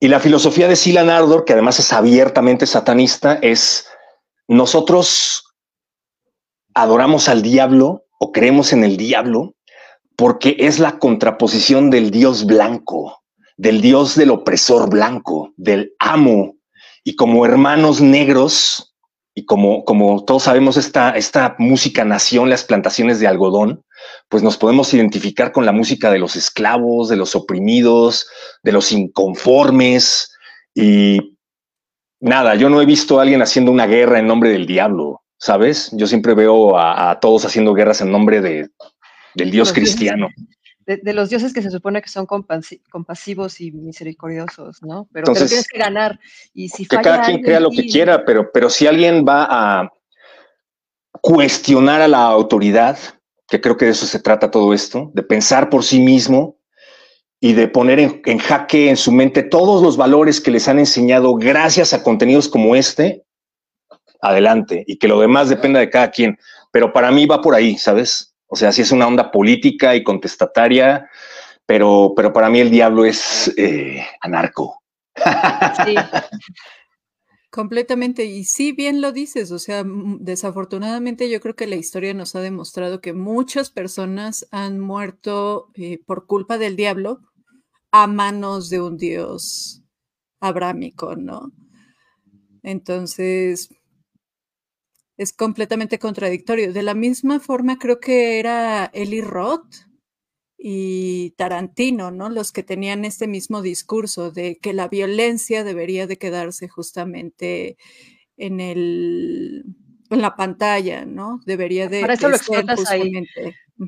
[0.00, 3.86] Y la filosofía de Silan Ardor, que además es abiertamente satanista, es
[4.48, 5.44] nosotros
[6.74, 9.54] adoramos al diablo o creemos en el diablo
[10.16, 13.22] porque es la contraposición del dios blanco,
[13.56, 16.57] del dios del opresor blanco, del amo.
[17.08, 18.94] Y como hermanos negros,
[19.34, 23.82] y como, como todos sabemos, esta, esta música nació en las plantaciones de algodón,
[24.28, 28.28] pues nos podemos identificar con la música de los esclavos, de los oprimidos,
[28.62, 30.36] de los inconformes.
[30.74, 31.38] Y
[32.20, 35.88] nada, yo no he visto a alguien haciendo una guerra en nombre del diablo, ¿sabes?
[35.92, 38.68] Yo siempre veo a, todos haciendo guerras en nombre de,
[39.34, 40.28] del Dios cristiano
[40.96, 45.06] de, los dioses que se supone que son compasivos y misericordiosos, ¿no?
[45.12, 46.18] Pero, tienes que ganar.
[46.54, 49.92] Y si que cada quien crea lo que quiera, pero, pero si alguien va a
[51.20, 52.98] cuestionar a la autoridad,
[53.46, 56.58] que creo que de eso se trata todo esto, de pensar por sí mismo
[57.38, 60.78] y de poner en, en, jaque en su mente todos los valores que les han
[60.78, 63.26] enseñado gracias a contenidos como este,
[64.22, 66.38] adelante, y que lo demás dependa de cada quien.
[66.72, 68.34] Pero para mí va por ahí, ¿sabes?
[68.48, 71.08] O sea, sí es una onda política y contestataria,
[71.66, 74.82] pero, pero para mí el diablo es eh, anarco.
[75.84, 75.94] Sí.
[77.50, 78.24] Completamente.
[78.24, 79.50] Y sí, bien lo dices.
[79.52, 84.80] O sea, desafortunadamente yo creo que la historia nos ha demostrado que muchas personas han
[84.80, 87.20] muerto eh, por culpa del diablo
[87.90, 89.82] a manos de un dios
[90.40, 91.52] abrámico, ¿no?
[92.62, 93.70] Entonces,
[95.18, 96.72] es completamente contradictorio.
[96.72, 99.74] De la misma forma, creo que era Eli Roth
[100.56, 102.30] y Tarantino, ¿no?
[102.30, 107.76] Los que tenían este mismo discurso de que la violencia debería de quedarse justamente
[108.36, 109.64] en el
[110.10, 111.40] en la pantalla, ¿no?
[111.44, 112.00] Debería de.
[112.00, 113.12] Para eso lo explotas ahí.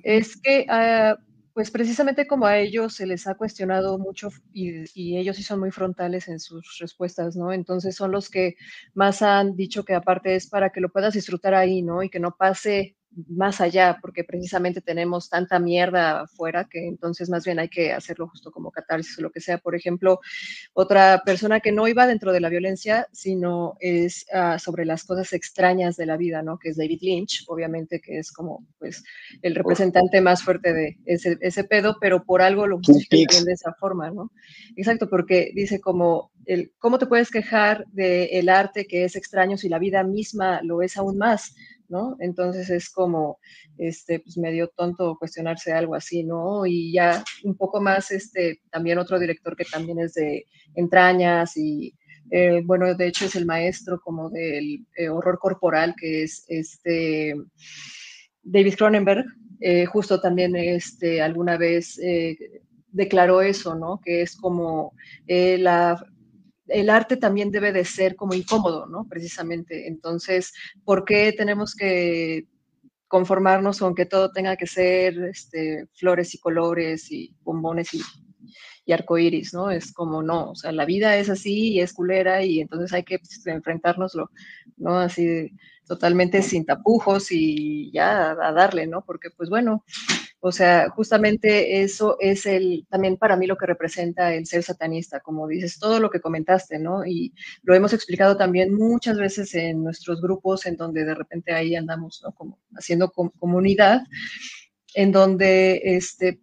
[0.02, 1.16] Es que ah,
[1.56, 5.72] Pues precisamente como a ellos se les ha cuestionado mucho y, ellos sí son muy
[5.72, 7.52] frontales en sus respuestas, ¿no?
[7.52, 8.54] Entonces son los que
[8.94, 12.02] más han dicho que aparte es para que lo puedas disfrutar ahí, ¿no?
[12.04, 12.96] Y que no pase
[13.28, 18.28] más allá, porque precisamente tenemos tanta mierda afuera que entonces más bien hay que hacerlo
[18.28, 19.58] justo como catarsis o lo que sea.
[19.58, 20.20] Por ejemplo,
[20.72, 25.32] otra persona que no iba dentro de la violencia, sino es uh, sobre las cosas
[25.32, 26.58] extrañas de la vida, ¿no?
[26.58, 29.02] Que es David Lynch, obviamente que es como pues
[29.42, 33.74] el representante más fuerte de ese, ese pedo, pero por algo lo justifican de esa
[33.74, 34.30] forma, ¿no?
[34.76, 39.56] Exacto, porque dice como el, ¿cómo te puedes quejar del el arte que es extraño
[39.56, 41.54] si la vida misma lo es aún más?
[41.90, 42.16] ¿No?
[42.20, 43.38] Entonces es como,
[43.76, 46.64] este, pues medio tonto cuestionarse algo así, ¿no?
[46.64, 51.94] Y ya un poco más, este, también otro director que también es de entrañas y,
[52.30, 57.34] eh, bueno, de hecho es el maestro como del eh, horror corporal, que es este
[58.42, 59.24] David Cronenberg,
[59.60, 62.00] eh, justo también este, alguna vez
[62.92, 64.00] declaró eso, ¿no?
[64.02, 64.94] Que es como
[65.26, 66.02] la
[66.70, 69.06] el arte también debe de ser como incómodo, ¿no?
[69.08, 69.88] Precisamente.
[69.88, 70.52] Entonces,
[70.84, 72.46] ¿por qué tenemos que
[73.08, 78.00] conformarnos con que todo tenga que ser este, flores y colores y bombones y,
[78.86, 79.70] y arcoíris, ¿no?
[79.70, 83.02] Es como, no, o sea, la vida es así y es culera y entonces hay
[83.02, 84.30] que pues, enfrentárnoslo,
[84.76, 84.98] ¿no?
[84.98, 85.50] Así
[85.86, 89.02] totalmente sin tapujos y ya a darle, ¿no?
[89.04, 89.84] Porque, pues bueno,
[90.40, 95.20] o sea, justamente eso es el, también para mí lo que representa el ser satanista,
[95.20, 97.04] como dices, todo lo que comentaste, ¿no?
[97.04, 101.76] Y lo hemos explicado también muchas veces en nuestros grupos, en donde de repente ahí
[101.76, 102.32] andamos, ¿no?
[102.32, 104.02] Como haciendo com comunidad,
[104.94, 106.40] en donde, este,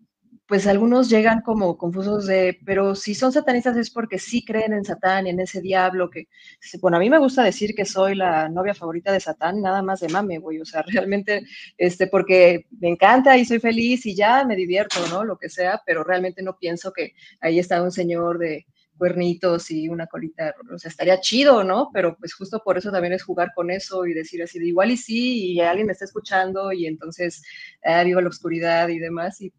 [0.48, 4.86] pues algunos llegan como confusos de, pero si son satanistas es porque sí creen en
[4.86, 6.28] Satán y en ese diablo que,
[6.82, 10.00] bueno, a mí me gusta decir que soy la novia favorita de Satán, nada más
[10.00, 11.46] de mame, güey, o sea, realmente,
[11.78, 15.26] este, porque me encanta y soy feliz y ya me divierto, ¿no?
[15.26, 18.66] Lo que sea, pero realmente no pienso que ahí está un señor de
[18.98, 21.90] cuernitos y una colita, o sea, estaría chido, ¿no?
[21.94, 24.92] Pero pues justo por eso también es jugar con eso y decir así de igual
[24.92, 27.44] y sí, y alguien me está escuchando y entonces
[27.84, 29.54] eh, viva la oscuridad y demás, y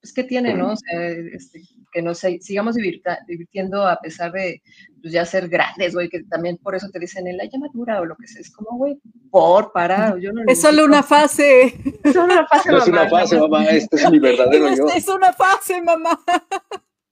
[0.00, 0.72] pues, ¿qué tiene, no?
[0.72, 4.62] O sea, este, que nos sigamos divirtiendo a pesar de
[5.00, 8.04] pues, ya ser grandes, güey, que también por eso te dicen en la llamadura o
[8.04, 8.40] lo que sea.
[8.40, 8.98] Es como, güey,
[9.30, 10.16] por, para.
[10.18, 11.74] Yo no es solo una fase.
[12.04, 12.82] Es solo una fase, no mamá.
[12.84, 13.64] es una fase, mamá.
[13.66, 14.86] Este es mi verdadero es, yo.
[14.88, 16.20] Es una fase, mamá.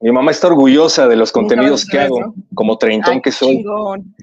[0.01, 2.35] Mi mamá está orgullosa de los contenidos que hago, ¿no?
[2.55, 3.57] como treintón Ay, que soy.
[3.57, 4.14] Chingón.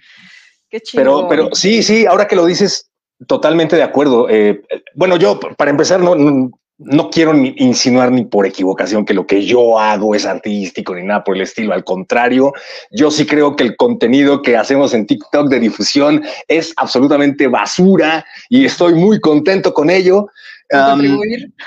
[0.69, 1.29] Qué Pero, chingón.
[1.29, 2.91] pero sí, sí, ahora que lo dices,
[3.27, 4.29] totalmente de acuerdo.
[4.29, 4.61] Eh,
[4.95, 6.51] bueno, yo, para empezar, no, no,
[6.83, 11.03] no quiero ni insinuar ni por equivocación que lo que yo hago es artístico ni
[11.03, 11.73] nada por el estilo.
[11.73, 12.53] Al contrario,
[12.91, 18.25] yo sí creo que el contenido que hacemos en TikTok de difusión es absolutamente basura
[18.49, 20.27] y estoy muy contento con ello.
[20.71, 21.19] Um,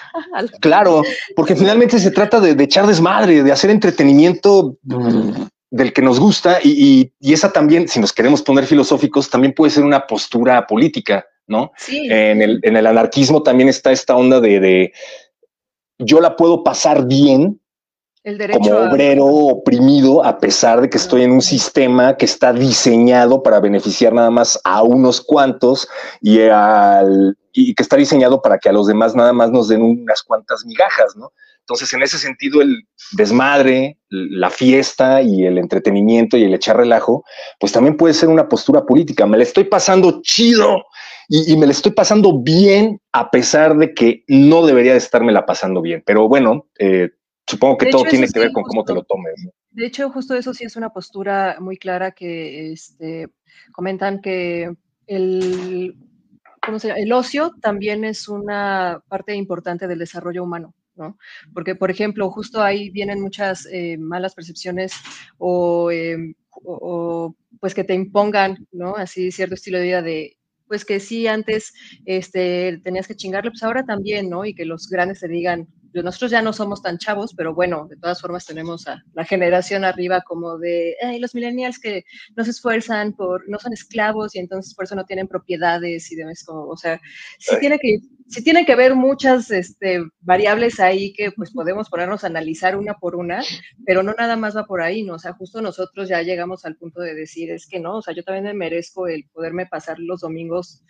[0.61, 1.03] claro,
[1.37, 4.79] porque finalmente se trata de, de, echar desmadre, de hacer entretenimiento
[5.71, 9.53] del que nos gusta y, y, y esa también, si nos queremos poner filosóficos, también
[9.53, 11.25] puede ser una postura política.
[11.47, 11.73] ¿No?
[11.77, 12.09] Sí.
[12.11, 14.93] En, el, en, el, anarquismo también está esta onda de, de
[15.99, 17.61] yo la puedo pasar bien
[18.53, 19.53] como obrero a...
[19.53, 24.31] oprimido, a pesar de que estoy en un sistema que está diseñado para beneficiar nada
[24.31, 25.87] más a unos cuantos
[26.23, 29.83] y, al, y que está diseñado para que a los demás nada más nos den
[29.83, 31.33] unas cuantas migajas, ¿no?
[31.61, 37.25] Entonces, en ese sentido, el desmadre, la fiesta y el entretenimiento y el echar relajo,
[37.59, 39.25] pues también puede ser una postura política.
[39.25, 40.85] Me la estoy pasando chido
[41.29, 45.33] y, y me la estoy pasando bien a pesar de que no debería de estarme
[45.33, 46.03] la pasando bien.
[46.05, 47.11] Pero bueno, eh,
[47.47, 48.75] supongo que de todo hecho, tiene sí, que ver con justo.
[48.75, 49.35] cómo te lo tomes.
[49.45, 49.51] ¿no?
[49.71, 53.29] De hecho, justo eso sí es una postura muy clara que este,
[53.73, 54.75] comentan que
[55.07, 55.97] el,
[56.65, 57.01] ¿cómo se llama?
[57.01, 60.75] el ocio también es una parte importante del desarrollo humano.
[60.97, 61.19] ¿no?
[61.53, 64.93] Porque, por ejemplo, justo ahí vienen muchas eh, malas percepciones
[65.39, 68.95] o, eh, o, o, pues que te impongan, ¿no?
[68.95, 70.37] Así cierto estilo de vida de,
[70.69, 71.73] pues que sí, antes
[72.07, 74.45] este, tenías que chingarle, pues ahora también, ¿no?
[74.45, 75.69] Y que los grandes te digan,
[76.03, 79.85] nosotros ya no somos tan chavos, pero bueno, de todas formas tenemos a la generación
[79.85, 82.05] arriba como de los millennials que
[82.37, 86.17] no se esfuerzan por, no son esclavos y entonces por eso no tienen propiedades y
[86.17, 87.01] demás, como, o sea,
[87.39, 92.25] sí tiene que, sí tiene que haber muchas este, variables ahí que pues podemos ponernos
[92.25, 93.43] a analizar una por una,
[93.87, 95.15] pero no nada más va por ahí, ¿no?
[95.15, 98.15] O sea, justo nosotros ya llegamos al punto de decir, es que no, o sea,
[98.15, 100.83] yo también me merezco el poderme pasar los domingos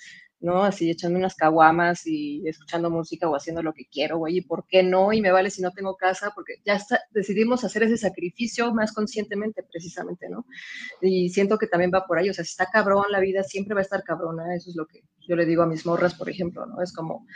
[0.45, 0.63] ¿no?
[0.63, 4.67] Así echando unas caguamas y escuchando música o haciendo lo que quiero, güey, ¿y por
[4.69, 5.11] qué no?
[5.15, 8.93] Y me vale si no tengo casa, porque ya está, decidimos hacer ese sacrificio más
[8.93, 10.45] conscientemente, precisamente, ¿no?
[11.01, 13.75] Y siento que también va por ahí, o sea, si está cabrón la vida, siempre
[13.75, 16.29] va a estar cabrona, eso es lo que yo le digo a mis morras, por
[16.29, 16.83] ejemplo, ¿no?
[16.83, 17.27] Es como,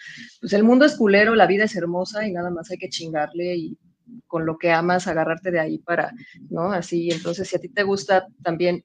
[0.42, 3.56] pues el mundo es culero, la vida es hermosa y nada más hay que chingarle
[3.56, 3.78] y
[4.26, 6.12] con lo que amas, agarrarte de ahí para,
[6.50, 6.72] ¿no?
[6.72, 8.84] Así, entonces, si a ti te gusta también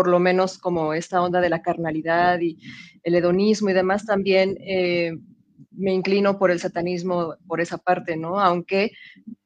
[0.00, 2.58] por lo menos como esta onda de la carnalidad y
[3.02, 5.12] el hedonismo y demás, también eh,
[5.72, 8.40] me inclino por el satanismo por esa parte, ¿no?
[8.40, 8.92] Aunque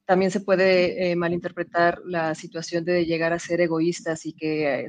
[0.04, 4.86] también se puede eh, malinterpretar la situación de llegar a ser egoístas y que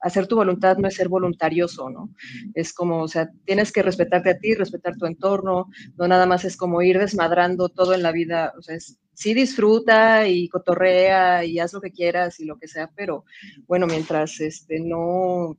[0.00, 2.14] hacer tu voluntad no es ser voluntarioso, ¿no?
[2.54, 6.44] Es como, o sea, tienes que respetarte a ti, respetar tu entorno, no nada más
[6.44, 11.44] es como ir desmadrando todo en la vida, o sea, es, sí disfruta y cotorrea
[11.44, 13.24] y haz lo que quieras y lo que sea, pero
[13.66, 15.58] bueno, mientras este, no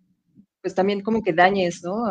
[0.61, 2.05] pues también como que dañes, ¿no?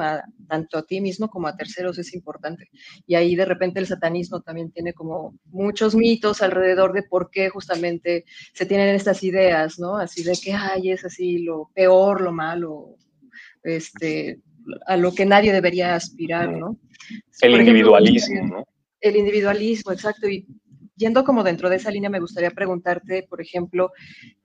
[0.46, 2.70] tanto a ti mismo como a terceros es importante.
[3.06, 7.50] Y ahí de repente el satanismo también tiene como muchos mitos alrededor de por qué
[7.50, 9.98] justamente se tienen estas ideas, ¿no?
[9.98, 12.96] Así de que, ay, es así lo peor, lo malo,
[13.62, 14.40] este,
[14.86, 16.78] a lo que nadie debería aspirar, ¿no?
[17.42, 18.64] El individualismo, ¿no?
[18.98, 20.26] El individualismo, exacto.
[20.26, 20.46] Y
[20.98, 23.92] yendo como dentro de esa línea, me gustaría preguntarte, por ejemplo,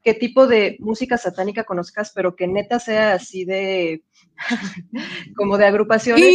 [0.01, 4.03] qué tipo de música satánica conozcas, pero que neta sea así de,
[5.35, 6.25] como de agrupaciones.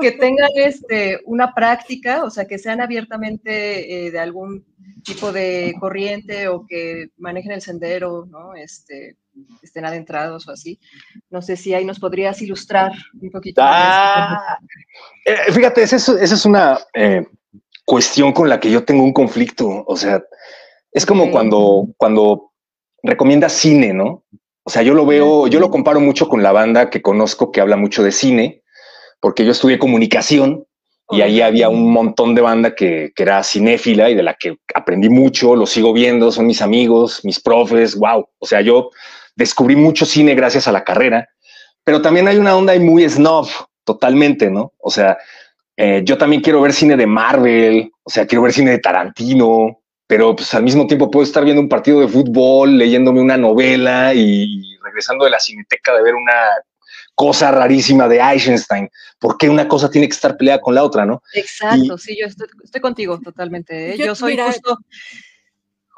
[0.00, 4.64] Que, tengan este, una práctica, o sea, que sean abiertamente eh, de algún
[5.04, 8.54] tipo de corriente o que manejen el sendero, ¿no?
[8.54, 9.16] Este,
[9.62, 10.78] estén adentrados o así.
[11.28, 13.60] No sé si ahí nos podrías ilustrar un poquito.
[13.62, 14.58] Ah,
[15.24, 17.26] eh, fíjate, esa es, una eh,
[17.90, 19.82] cuestión con la que yo tengo un conflicto.
[19.84, 20.22] O sea,
[20.92, 22.52] es como cuando, cuando
[23.02, 24.22] recomiendas cine, ¿no?
[24.62, 27.60] O sea, yo lo veo, yo lo comparo mucho con la banda que conozco que
[27.60, 28.62] habla mucho de cine,
[29.18, 30.64] porque yo estudié comunicación
[31.10, 34.58] y ahí había un montón de banda que, que, era cinéfila y de la que
[34.72, 38.24] aprendí mucho, lo sigo viendo, son mis amigos, mis profes, wow.
[38.38, 38.90] O sea, yo
[39.34, 41.28] descubrí mucho cine gracias a la carrera,
[41.82, 43.48] pero también hay una onda muy snob,
[43.82, 44.74] totalmente, ¿no?
[44.78, 45.18] O sea,
[45.82, 49.80] eh, yo también quiero ver cine de Marvel, o sea, quiero ver cine de Tarantino,
[50.06, 54.12] pero pues al mismo tiempo puedo estar viendo un partido de fútbol, leyéndome una novela
[54.12, 56.34] y regresando de la cineteca de ver una
[57.14, 58.90] cosa rarísima de Eisenstein.
[59.18, 61.22] ¿Por qué una cosa tiene que estar peleada con la otra, no?
[61.32, 63.94] Exacto, sí, yo estoy, contigo totalmente.
[63.94, 63.96] ¿eh?
[63.96, 64.76] Yo, soy justo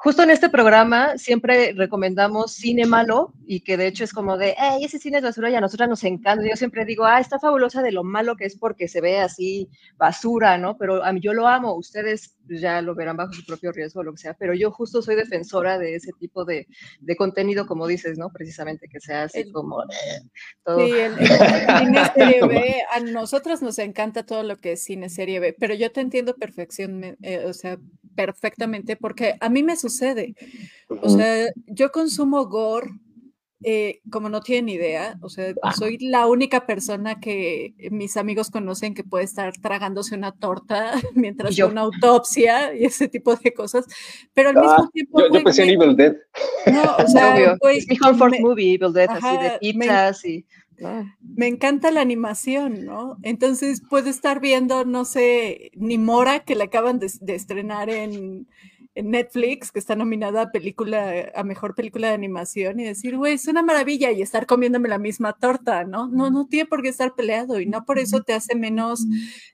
[0.02, 4.56] justo en este programa siempre recomendamos cine malo y que de hecho es como de,
[4.58, 6.44] hey, ese cine es basura y a nosotras nos encanta.
[6.44, 9.68] Yo siempre digo, ah, está fabulosa de lo malo que es porque se ve así
[9.96, 10.76] basura, ¿no?
[10.76, 14.02] Pero a mí yo lo amo, ustedes ya lo verán bajo su propio riesgo o
[14.02, 16.66] lo que sea, pero yo justo soy defensora de ese tipo de,
[16.98, 18.30] de contenido, como dices, ¿no?
[18.30, 19.84] Precisamente que sea así como...
[20.64, 20.84] todo.
[20.84, 25.38] Sí, el, cine serie B, a nosotros nos encanta todo lo que es cine serie
[25.38, 27.78] B, pero yo te entiendo perfección, eh, o sea,
[28.14, 30.34] perfectamente porque a mí me sucede.
[30.88, 32.90] O sea, yo consumo gore
[33.64, 38.92] eh, como no tienen idea, o sea, soy la única persona que mis amigos conocen
[38.92, 41.68] que puede estar tragándose una torta mientras yo.
[41.68, 43.86] una autopsia y ese tipo de cosas,
[44.34, 45.20] pero al mismo ah, tiempo...
[45.32, 46.16] Yo, pensé en Evil Dead.
[46.72, 50.44] No, o sea, es mi comfort movie, Evil Dead, así de pizzas y...
[51.20, 53.16] Me encanta la animación, ¿no?
[53.22, 58.46] Entonces puedo estar viendo, no sé, ni Mora, que la acaban de estrenar en,
[58.94, 63.34] en Netflix, que está nominada a película, a mejor película de animación, y decir, güey,
[63.34, 66.08] es una maravilla, y estar comiéndome la misma torta, ¿no?
[66.08, 69.04] No, no tiene por qué estar peleado, y no por eso te hace menos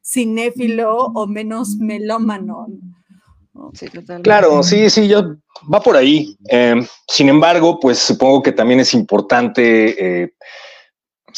[0.03, 2.67] cinéfilo o menos melómano.
[3.75, 3.87] Sí,
[4.23, 5.37] claro, sí, sí, yo
[5.73, 6.37] va por ahí.
[6.47, 10.35] Em, sin embargo, pues supongo que también es importante eh,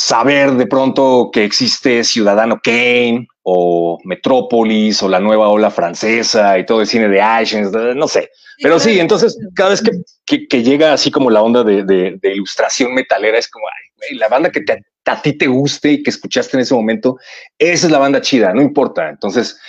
[0.01, 6.65] saber de pronto que existe Ciudadano Kane o Metrópolis o la nueva ola francesa y
[6.65, 8.31] todo el cine de Eisenstein, no sé.
[8.63, 9.83] Pero sí, entonces cada vez
[10.25, 14.65] que, llega así como la onda de, ilustración metalera, es como, ay, la banda que
[15.05, 17.19] a ti te guste y que escuchaste en ese momento,
[17.59, 19.11] esa es la banda chida, no importa.
[19.11, 19.61] Entonces,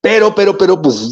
[0.00, 1.10] pero, pero, pero, pues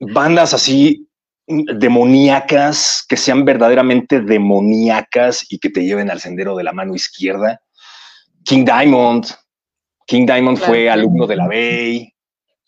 [0.00, 1.08] bandas así
[1.46, 7.60] demoníacas, que sean verdaderamente demoníacas y que te lleven al sendero de la mano izquierda.
[8.44, 9.26] King Diamond,
[10.06, 12.12] King Diamond fue alumno de la Bay,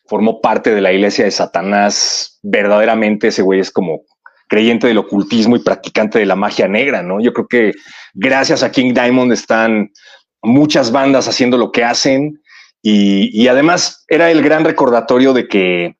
[0.06, 2.38] formó parte de la iglesia de Satanás.
[2.42, 4.02] Verdaderamente ese güey es como
[4.48, 7.20] creyente del ocultismo y practicante de la magia negra, ¿no?
[7.20, 7.72] Yo creo que
[8.14, 9.90] gracias a King Diamond están
[10.42, 12.42] muchas bandas haciendo lo que hacen
[12.82, 15.96] y, además era el gran recordatorio de que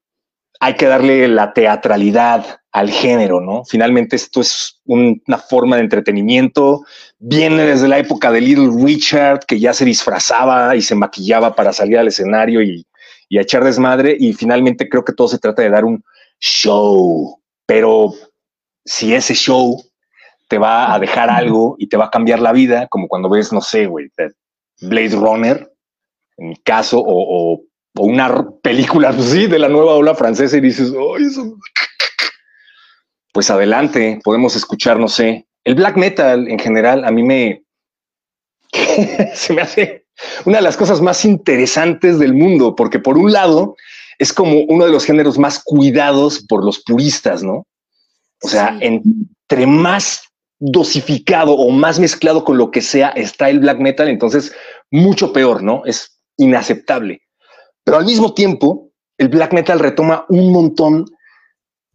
[0.61, 3.64] hay que darle la teatralidad al género, ¿no?
[3.64, 6.85] Finalmente esto es una forma de entretenimiento,
[7.18, 11.73] viene desde la época de Little Richard, que ya se disfrazaba y se maquillaba para
[11.73, 12.87] salir al escenario y,
[13.29, 16.03] y a echar desmadre, y finalmente creo que todo se trata de dar un
[16.41, 18.12] show, pero
[18.85, 19.81] si ese show
[20.49, 23.53] te va a dejar algo y te va a cambiar la vida, como cuando ves,
[23.53, 24.11] no sé, güey,
[24.81, 25.73] Blade Runner,
[26.37, 27.62] en mi caso, o, o,
[27.95, 31.57] una película, pues sí, de la nueva ola francesa y dices, ¡ay, eso!
[33.33, 37.64] Pues adelante, podemos escuchar, no sé, el black metal en general, a mí me,
[39.35, 40.07] se me hace
[40.45, 43.76] una de las cosas más interesantes del mundo, porque por un lado
[44.18, 47.66] es como uno de los géneros más cuidados por los puristas, ¿no?
[48.43, 50.22] O sea, entre más
[50.59, 54.53] dosificado o más mezclado con lo que sea está el black metal, entonces
[54.91, 55.83] mucho peor, ¿no?
[55.87, 57.22] Es inaceptable.
[57.85, 61.07] Pero al mismo tiempo, el black metal retoma un montón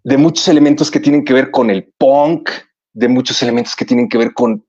[0.08, 2.50] de muchos elementos que tienen que ver con el punk,
[2.94, 4.66] de muchos elementos que tienen que ver con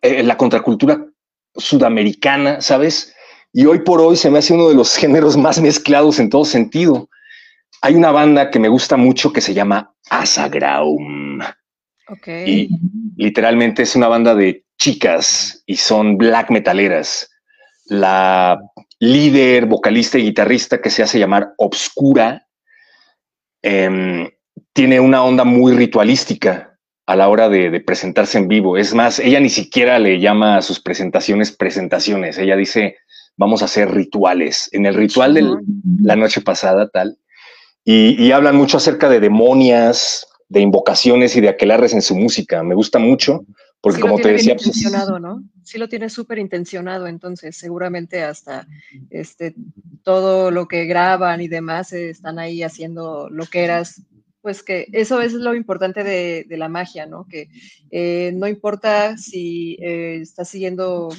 [0.00, 1.04] eh, la contracultura
[1.56, 3.12] sudamericana, ¿sabes?
[3.52, 6.44] Y hoy por hoy se me hace uno de los géneros más mezclados en todo
[6.44, 7.08] sentido.
[7.82, 11.40] Hay una banda que me gusta mucho que se llama Asagraum.
[12.46, 12.68] Y
[13.16, 17.28] literalmente es una banda de chicas y son black metaleras.
[17.86, 18.60] La
[19.00, 22.46] líder, vocalista y guitarrista que se hace llamar Obscura
[23.62, 24.28] em,
[24.72, 28.76] tiene una onda muy ritualística a la hora de, presentarse en vivo.
[28.76, 32.38] Es más, ella ni siquiera le llama a sus presentaciones presentaciones.
[32.38, 32.98] Ella dice,
[33.36, 34.68] vamos a hacer rituales.
[34.72, 35.56] En el ritual de
[36.02, 37.18] la noche pasada, tal.
[37.84, 42.62] Y, hablan mucho acerca de demonias, de invocaciones y de aquelarres en su música.
[42.62, 43.44] Me gusta mucho
[43.80, 44.54] porque como te decía...
[44.54, 45.42] Pues, intencionado, ¿no?
[45.64, 48.68] Sí lo tiene súper intencionado, entonces seguramente hasta
[49.08, 49.54] este,
[50.04, 54.02] todo lo que graban y demás están ahí haciendo lo que eras
[54.42, 57.26] pues que eso es lo importante de, la magia, ¿no?
[57.28, 57.48] Que
[57.90, 61.10] eh, no importa si eh, estás siguiendo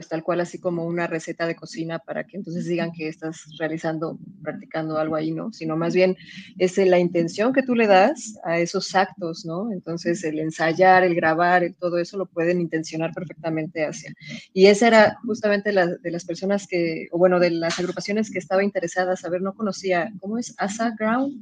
[0.00, 3.44] pues tal cual así como una receta de cocina para que entonces digan que estás
[3.58, 5.52] realizando, practicando algo ahí, ¿no?
[5.52, 6.16] Sino más bien
[6.56, 9.70] es la intención que tú le das a esos actos, ¿no?
[9.70, 14.14] Entonces el ensayar, el grabar, todo eso lo pueden intencionar perfectamente hacia.
[14.54, 18.38] Y esa era justamente la, de las personas que, o bueno, de las agrupaciones que
[18.38, 20.54] estaba interesada a saber, no conocía, ¿cómo es?
[20.56, 21.34] Asa Ground.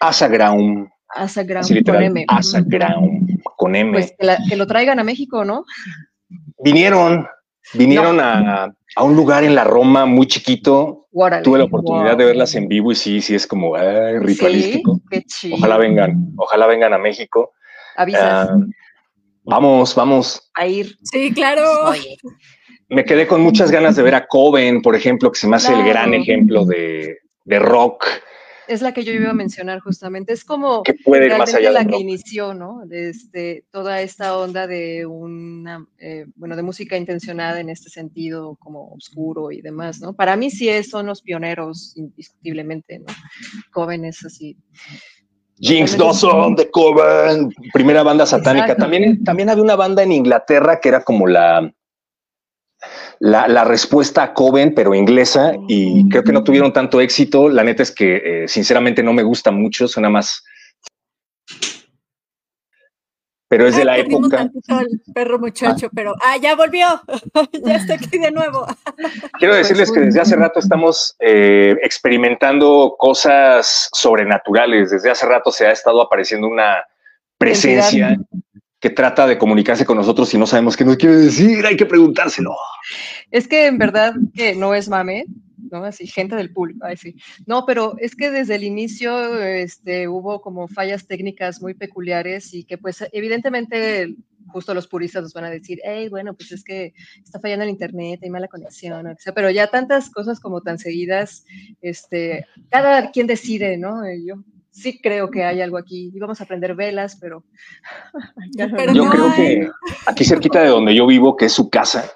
[0.00, 0.88] Asa Ground.
[1.14, 2.24] Asa Ground con M.
[2.26, 3.92] Asa Ground con M.
[3.92, 4.14] Pues
[4.48, 5.64] que lo traigan a México, ¿no?
[6.58, 7.28] Vinieron,
[7.74, 11.08] Vinieron a, un lugar en la Roma muy chiquito.
[11.42, 13.76] Tuve la oportunidad de verlas en vivo y sí, sí es como
[14.20, 15.00] ritualístico.
[15.52, 17.52] ojalá vengan, ojalá vengan a México.
[17.96, 18.48] Avisas.
[18.50, 18.56] Ah,
[19.44, 20.50] vamos, vamos.
[20.54, 20.96] A ir.
[21.02, 21.92] Sí, claro.
[22.88, 25.72] Me quedé con muchas ganas de ver a Coven, por ejemplo, que se me hace
[25.72, 28.06] el gran ejemplo de, de rock
[28.70, 30.32] es la que yo iba a mencionar justamente.
[30.32, 32.82] Es como que puede ir más allá la que inició, ¿no?
[32.90, 38.92] Este, toda esta onda de una, eh, bueno, de música intencionada en este sentido, como
[38.92, 40.12] oscuro y demás, ¿no?
[40.12, 43.06] Para mí sí es, son los pioneros, indiscutiblemente, ¿no?
[43.72, 44.56] Jóvenes así.
[45.58, 48.76] Jinx Dawson de Coven, primera banda satánica.
[48.76, 51.70] También, también había una banda en Inglaterra que era como la,
[53.20, 57.48] la, respuesta a Coven, pero inglesa, y creo que no tuvieron tanto éxito.
[57.48, 60.42] La neta es que, eh, sinceramente, no me gusta mucho, suena más.
[63.46, 64.48] Pero es de la época.
[64.68, 65.92] El perro muchacho, ah.
[65.92, 66.86] pero ah, ya volvió,
[67.64, 68.64] ya está aquí de nuevo.
[69.38, 74.92] Quiero decirles que desde hace rato estamos eh, experimentando cosas sobrenaturales.
[74.92, 76.84] Desde hace rato se ha estado apareciendo una
[77.38, 78.16] presencia
[78.80, 81.86] que trata de comunicarse con nosotros y no sabemos qué nos quiere decir, hay que
[81.86, 82.56] preguntárselo.
[83.30, 85.26] Es que en verdad que no es mame,
[85.70, 85.84] ¿no?
[85.84, 87.14] Así, gente del público, ay, sí.
[87.46, 92.64] No, pero es que desde el inicio este, hubo como fallas técnicas muy peculiares y
[92.64, 94.16] que pues evidentemente
[94.48, 97.70] justo los puristas nos van a decir, hey, bueno, pues es que está fallando el
[97.70, 101.44] internet, hay mala conexión, o pero ya tantas cosas como tan seguidas,
[101.82, 104.02] este, cada quien decide, ¿no?
[104.26, 106.10] Yo sí creo que hay algo aquí.
[106.14, 107.44] Íbamos a prender velas, pero...
[108.56, 108.68] yo
[109.10, 109.70] creo que
[110.06, 112.10] aquí cerquita de donde yo vivo, que es su casa.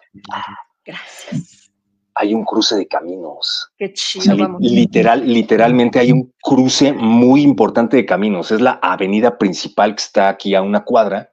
[0.85, 1.73] Gracias.
[2.15, 3.73] Hay un cruce de caminos.
[3.77, 8.53] Qué chido, Literal, literalmente hay un cruce muy importante de caminos.
[8.53, 11.33] Es la avenida principal que está aquí a una cuadra.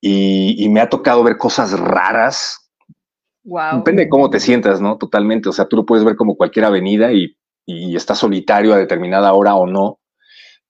[0.00, 2.70] Y, me ha tocado ver cosas raras.
[3.42, 3.78] Wow.
[3.78, 4.96] Depende de cómo te sientas, ¿no?
[4.98, 5.48] Totalmente.
[5.48, 7.36] O sea, tú lo puedes ver como cualquier avenida y,
[7.66, 9.98] y está solitario a determinada hora o no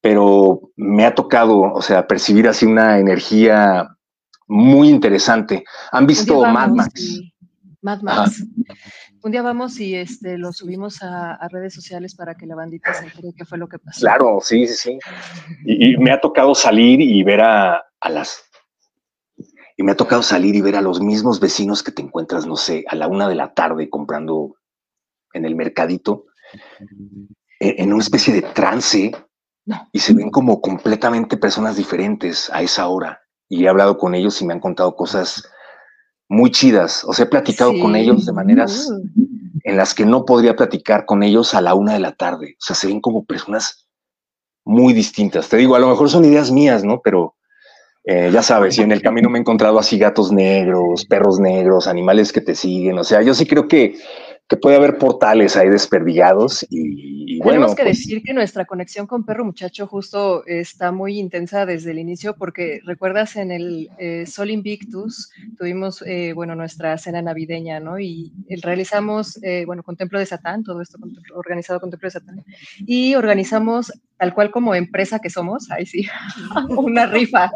[0.00, 3.88] pero me ha tocado, o sea, percibir así una energía
[4.46, 5.64] muy interesante.
[5.92, 7.20] ¿Han visto Mad Max?
[7.82, 8.44] Mad Max.
[9.22, 13.04] un día vamos y este, lo subimos a, redes sociales para que la bandita se
[13.04, 14.00] entere qué fue lo que pasó.
[14.00, 14.98] Claro, sí, sí, sí.
[15.64, 18.42] Y, me ha tocado salir y ver a, las...
[19.76, 22.56] Y me ha tocado salir y ver a los mismos vecinos que te encuentras, no
[22.56, 24.56] sé, a la una de la tarde comprando
[25.32, 26.26] en el mercadito,
[27.60, 29.12] en, una especie de trance,
[29.92, 33.20] y se ven como completamente personas diferentes a esa hora.
[33.48, 35.42] Y he hablado con ellos y me han contado cosas
[36.28, 37.04] muy chidas.
[37.04, 38.90] O sea, he platicado con ellos de maneras
[39.64, 42.56] en las que no podría platicar con ellos a la una de la tarde.
[42.60, 43.86] O sea, se ven como personas
[44.64, 45.48] muy distintas.
[45.48, 47.00] Te digo, a lo mejor son ideas mías, ¿no?
[47.02, 47.36] Pero
[48.04, 51.86] eh, ya sabes, y en el camino me he encontrado así gatos negros, perros negros,
[51.86, 52.98] animales que te siguen.
[52.98, 53.98] O sea, yo sí creo que
[54.48, 57.52] que puede haber portales ahí desperdigados y, bueno.
[57.52, 61.90] Tenemos que pues decir que nuestra conexión con Perro Muchacho justo está muy intensa desde
[61.90, 67.78] el inicio porque recuerdas en el eh, Sol Invictus tuvimos, eh, bueno, nuestra cena navideña,
[67.78, 68.00] ¿no?
[68.00, 68.32] Y
[68.62, 70.98] realizamos, eh, bueno, Contemplo de Satán, todo esto
[71.34, 72.44] organizado Contemplo de Satán,
[72.78, 76.06] y organizamos tal cual como empresa que somos, ahí sí,
[76.70, 77.50] una rifa,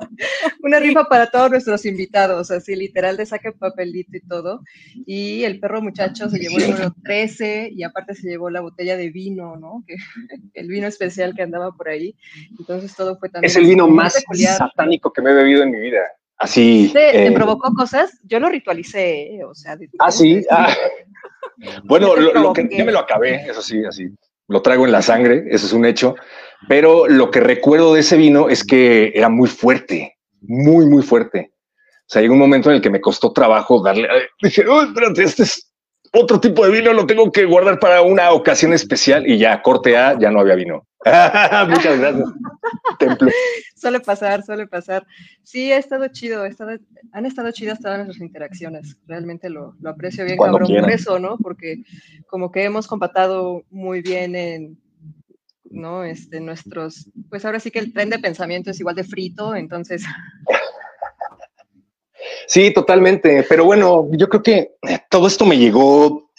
[0.62, 4.62] una rifa para todos nuestros invitados, así literal de saque papelito y todo.
[5.04, 8.96] Y el perro muchacho se llevó el número 13 y aparte se llevó la botella
[8.96, 9.84] de vino, ¿no?
[9.86, 9.96] Que,
[10.54, 12.16] el vino especial que andaba por ahí.
[12.58, 13.50] Entonces todo fue también...
[13.50, 14.22] Es el vino más
[14.56, 16.00] satánico que me he bebido en mi vida.
[16.38, 16.90] Así.
[16.92, 18.18] ¿Te, eh, provocó cosas?
[18.24, 19.44] Yo lo ritualicé, ¿eh?
[19.44, 19.76] o sea.
[19.98, 20.44] ah, sí.
[20.50, 20.74] Ah.
[21.84, 24.08] Bueno, lo, que, yo me lo acabé, eso sí, así.
[24.48, 26.16] Lo traigo en la sangre, eso es un hecho.
[26.68, 31.52] Pero lo que recuerdo de ese vino es que era muy fuerte, muy, muy fuerte.
[32.02, 34.08] O sea, hay un momento en el que me costó trabajo darle.
[34.40, 35.72] Dije, oh, espérate, este es
[36.12, 39.96] otro tipo de vino, lo tengo que guardar para una ocasión especial y ya, corte
[39.96, 40.86] A, ya no había vino.
[41.68, 42.28] Muchas gracias.
[42.98, 43.30] Templo.
[43.74, 45.06] Suele pasar, suele pasar.
[45.42, 46.44] Sí, ha estado chido,
[47.12, 48.96] han estado chidas todas nuestras interacciones.
[49.06, 51.38] Realmente lo, aprecio bien, cabrón, por eso, ¿no?
[51.38, 51.82] Porque
[52.26, 54.81] como que hemos compatado muy bien en,
[55.72, 56.04] ¿no?
[56.04, 60.04] Este, nuestros, pues ahora sí que el tren de pensamiento es igual de frito, entonces.
[62.46, 63.44] Sí, totalmente.
[63.48, 64.76] Pero bueno, yo creo que
[65.10, 66.30] todo esto me llegó,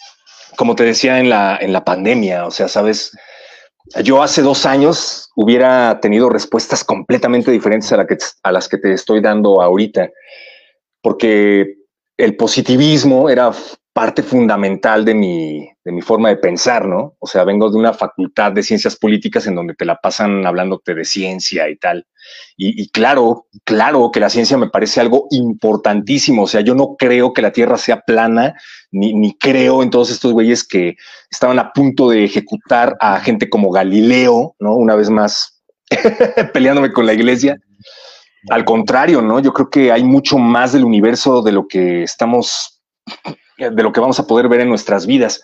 [0.56, 2.46] como te decía, en la, en la pandemia.
[2.46, 3.12] O sea, sabes,
[4.02, 8.78] yo hace dos años hubiera tenido respuestas completamente diferentes a, la que, a las que
[8.78, 10.10] te estoy dando ahorita,
[11.02, 11.76] porque
[12.16, 13.52] el positivismo era
[13.92, 17.14] parte fundamental de mi, de mi forma de pensar, ¿no?
[17.18, 20.94] O sea, vengo de una facultad de ciencias políticas en donde te la pasan hablándote
[20.94, 22.06] de ciencia y tal.
[22.56, 26.44] Y, claro, claro que la ciencia me parece algo importantísimo.
[26.44, 28.54] O sea, yo no creo que la Tierra sea plana,
[28.92, 30.96] ni, ni creo en todos estos güeyes que
[31.30, 34.74] estaban a punto de ejecutar a gente como Galileo, ¿no?
[34.76, 35.62] Una vez más
[36.54, 37.58] peleándome con la iglesia.
[38.48, 39.38] Al contrario, ¿no?
[39.40, 42.82] Yo creo que hay mucho más del universo de lo que estamos
[43.58, 45.42] de lo que vamos a poder ver en nuestras vidas.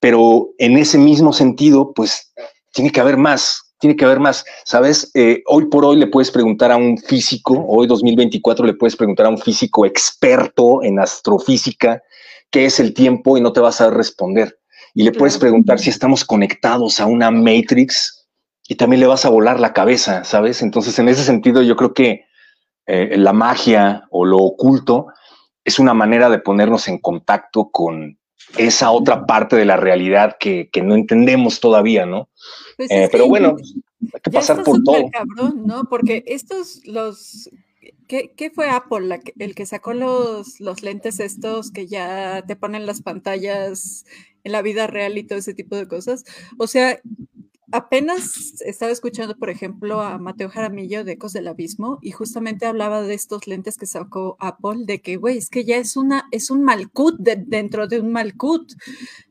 [0.00, 2.32] Pero en ese mismo sentido, pues
[2.72, 4.44] tiene que haber más, tiene que haber más.
[4.64, 8.96] Sabes, eh, hoy por hoy le puedes preguntar a un físico, hoy 2024 le puedes
[8.96, 12.02] preguntar a un físico experto en astrofísica
[12.50, 14.58] qué es el tiempo y no te vas a responder.
[14.94, 18.26] Y le puedes preguntar si estamos conectados a una matrix
[18.68, 20.62] y también le vas a volar la cabeza, ¿sabes?
[20.62, 22.24] Entonces, en ese sentido, yo creo que
[22.86, 25.06] eh, la magia o lo oculto
[25.64, 28.17] es una manera de ponernos en contacto con
[28.56, 32.28] esa otra parte de la realidad que, no entendemos todavía, ¿no?
[32.76, 35.08] Pues eh, pero bueno, hay que pasar por todo.
[35.10, 35.84] Cabrón, ¿no?
[35.88, 37.50] Porque estos, los,
[38.06, 43.02] ¿qué, fue Apple el que sacó los, los lentes estos que ya te ponen las
[43.02, 44.04] pantallas
[44.44, 46.24] en la vida real y todo ese tipo de cosas?
[46.56, 47.00] O sea,
[47.72, 53.02] apenas estaba escuchando, por ejemplo, a Mateo Jaramillo de Ecos del Abismo y justamente hablaba
[53.02, 56.50] de estos lentes que sacó Apple, de que, güey, es que ya es una, es
[56.50, 58.72] un malcut dentro de un malcut,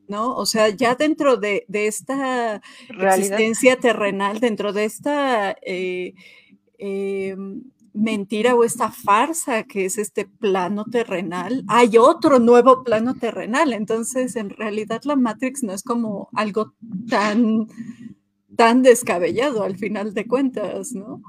[0.07, 0.35] ¿no?
[0.35, 6.13] O sea, ya dentro de, esta existencia terrenal, dentro de esta eh,
[6.77, 7.63] em,
[7.93, 13.73] mentira o esta farsa que es este plano terrenal, hay otro nuevo plano terrenal.
[13.73, 16.73] Entonces, en realidad la Matrix no es como algo
[17.09, 17.67] tan
[18.57, 21.21] tan descabellado al final de cuentas, ¿no?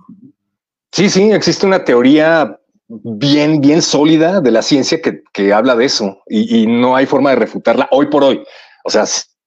[0.90, 2.58] Sí, sí, existe una teoría
[2.88, 7.36] bien, bien sólida de la ciencia que, habla de eso y, no hay forma de
[7.36, 8.42] refutarla hoy por hoy.
[8.84, 9.04] O sea,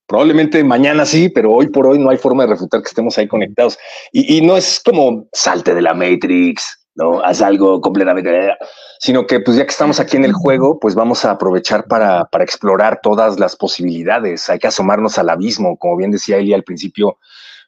[0.07, 3.27] probablemente mañana sí, pero hoy por hoy no hay forma de refutar que estemos ahí
[3.27, 3.77] conectados.
[4.11, 7.21] Y, y no es como salte de la Matrix, ¿no?
[7.21, 8.55] Haz algo completamente,
[8.99, 12.25] sino que pues ya que estamos aquí en el juego, pues vamos a aprovechar para,
[12.25, 14.49] para explorar todas las posibilidades.
[14.49, 17.17] Hay que asomarnos al abismo, como bien decía Eli al principio,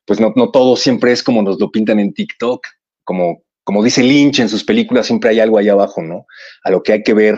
[0.06, 2.66] pues no, no todo siempre es como nos lo pintan en TikTok,
[3.04, 6.26] como, como dice Lynch en sus películas, siempre hay algo ahí abajo, ¿no?
[6.64, 7.38] A lo que hay que ver,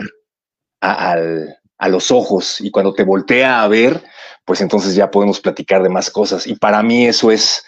[0.80, 4.02] al, a los ojos y cuando te voltea a ver,
[4.44, 6.46] pues entonces ya podemos platicar de más cosas.
[6.46, 7.64] Y para mí eso es,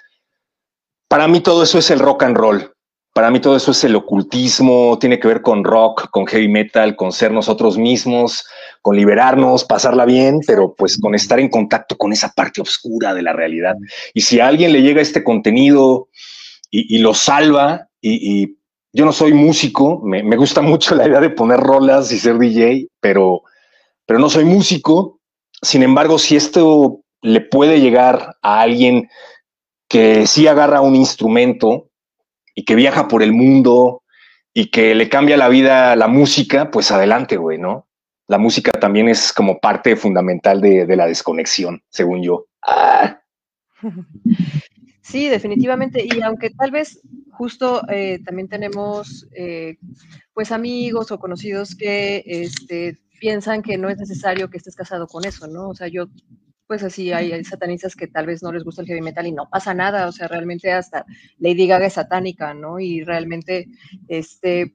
[1.09, 2.73] para mí todo eso es el rock and roll.
[3.15, 6.95] Para mí todo eso es el ocultismo, tiene que ver con rock, con heavy metal,
[6.95, 8.47] con ser nosotros mismos,
[8.83, 13.23] con liberarnos, pasarla bien, pero pues con estar en contacto con esa parte oscura de
[13.23, 13.77] la realidad.
[14.15, 16.09] Y si a alguien le llega este contenido
[16.71, 18.57] y, lo salva, y,
[18.93, 22.89] yo no soy músico, me, gusta mucho la idea de poner rolas y ser DJ,
[23.01, 23.43] pero,
[24.07, 25.21] pero no soy músico.
[25.63, 29.09] Sin embargo, si esto le puede llegar a alguien
[29.89, 31.91] que sí agarra un instrumento
[32.55, 34.03] y que viaja por el mundo
[34.55, 37.88] y que le cambia la vida la música, pues adelante, güey, ¿no?
[38.29, 42.47] La música también es como parte fundamental de, la desconexión, según yo.
[42.63, 43.21] Ah.
[45.03, 46.05] Sí, definitivamente.
[46.05, 47.01] Y aunque tal vez
[47.31, 49.79] justo eh, también tenemos eh,
[50.35, 55.25] pues amigos o conocidos que este, piensan que no es necesario que estés casado con
[55.25, 55.71] eso, ¿no?
[55.71, 56.09] O sea, yo
[56.67, 59.49] pues así hay, satanistas que tal vez no les gusta el heavy metal y no
[59.49, 61.07] pasa nada, o sea, realmente hasta
[61.39, 62.79] Lady Gaga es satánica, ¿no?
[62.79, 63.69] Y realmente,
[64.07, 64.75] este,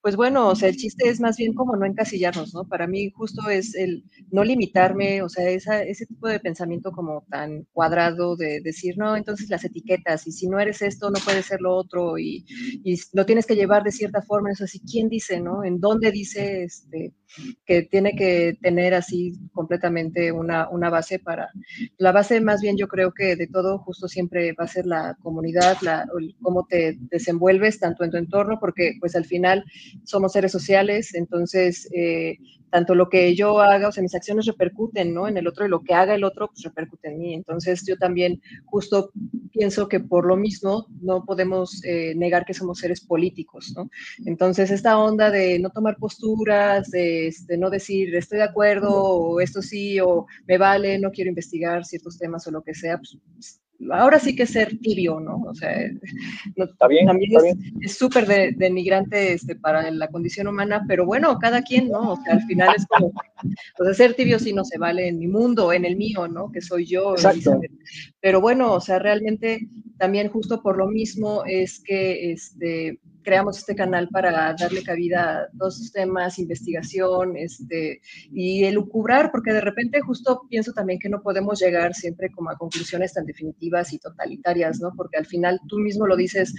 [0.00, 2.64] pues bueno, o sea, el chiste es más bien como no encasillarnos, ¿no?
[2.64, 7.64] Para mí justo es el no limitarme, o sea, ese tipo de pensamiento como tan
[7.72, 11.60] cuadrado de decir, no, entonces las etiquetas, y si no eres esto, no puedes ser
[11.60, 12.44] lo otro, y,
[13.12, 15.64] lo tienes que llevar de cierta forma, eso así, ¿quién dice, no?
[15.64, 17.12] ¿En dónde dice este,
[17.64, 21.50] que tiene que tener así completamente una, una base para,
[21.98, 25.16] la base más bien yo creo que de todo justo siempre va a ser la
[25.22, 26.06] comunidad, la,
[26.42, 29.64] cómo te desenvuelves tanto en tu entorno, porque pues al final
[30.04, 32.36] somos seres sociales, entonces eh,
[32.70, 35.28] tanto lo que yo haga, o sea, mis acciones repercuten, ¿no?
[35.28, 37.34] En el otro y lo que haga el otro, pues repercute en mí.
[37.34, 39.10] Entonces yo también justo
[39.52, 43.90] pienso que por lo mismo no podemos eh, negar que somos seres políticos, ¿no?
[44.26, 49.40] Entonces esta onda de no tomar posturas, de, este, no decir estoy de acuerdo o
[49.40, 53.18] esto sí o me vale, no quiero investigar ciertos temas o lo que sea, pues
[53.92, 55.42] ahora sí que ser tibio, ¿no?
[55.46, 55.72] O sea,
[56.78, 57.08] también
[57.80, 58.26] es súper
[58.56, 62.12] denigrante este, para la condición humana, pero bueno, cada quien, ¿no?
[62.12, 65.18] O sea, al final es como, o sea, ser tibio sí no se vale en
[65.18, 66.50] mi mundo, en el mío, ¿no?
[66.50, 67.14] Que soy yo.
[68.20, 69.68] Pero bueno, o sea, realmente
[69.98, 72.98] también justo por lo mismo es que este,
[73.28, 78.00] creamos este canal para darle cabida a todos estos temas, investigación, este,
[78.32, 82.56] y elucubrar, porque de repente justo pienso también que no podemos llegar siempre como a
[82.56, 84.94] conclusiones tan definitivas y totalitarias, ¿no?
[84.96, 86.54] Porque al final tú mismo lo dices,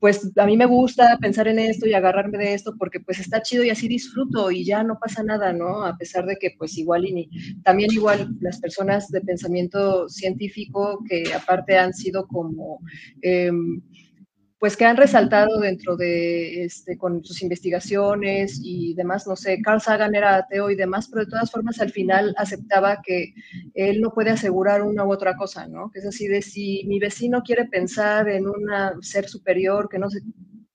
[0.00, 3.42] pues a mí me gusta pensar en esto y agarrarme de esto porque pues está
[3.42, 5.84] chido y así disfruto y ya no pasa nada, ¿no?
[5.84, 7.30] A pesar de que pues igual y ni,
[7.62, 12.80] también igual las personas de pensamiento científico que aparte han sido como...
[13.20, 13.82] Em,
[14.64, 19.78] pues que han resaltado dentro de, este, con sus investigaciones y demás, no sé, Carl
[19.78, 23.34] Sagan era ateo y demás, pero de todas formas al final aceptaba que
[23.74, 25.90] él no puede asegurar una u otra cosa, ¿no?
[25.90, 30.08] Que es así de si mi vecino quiere pensar en un ser superior que no
[30.08, 30.22] se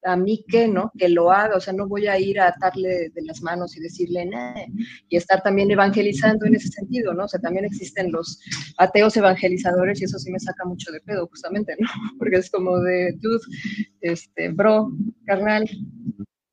[0.03, 0.91] a mí que, ¿no?
[0.97, 3.81] Que lo haga, o sea, no voy a ir a atarle de las manos y
[3.81, 4.53] decirle, nah,
[5.09, 7.25] y estar también evangelizando en ese sentido, ¿no?
[7.25, 8.39] O sea, también existen los
[8.77, 11.87] ateos evangelizadores y eso sí me saca mucho de pedo, justamente, ¿no?
[12.19, 13.39] Porque es como de, dude,
[14.01, 14.91] este, bro,
[15.25, 15.69] carnal,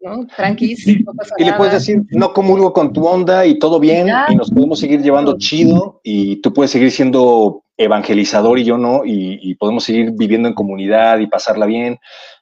[0.01, 0.27] ¿no?
[0.27, 4.09] Tranquis, no pasa y le puedes decir, no comulgo con tu onda y todo bien,
[4.29, 9.03] y nos podemos seguir llevando chido, y tú puedes seguir siendo evangelizador y yo no,
[9.05, 11.99] y, podemos seguir viviendo en comunidad y pasarla bien.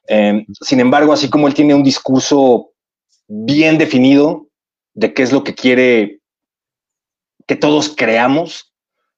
[0.07, 2.71] Em, sin embargo, así como él tiene un discurso
[3.27, 4.47] bien definido
[4.93, 6.19] de qué es lo que quiere
[7.47, 8.73] que todos creamos,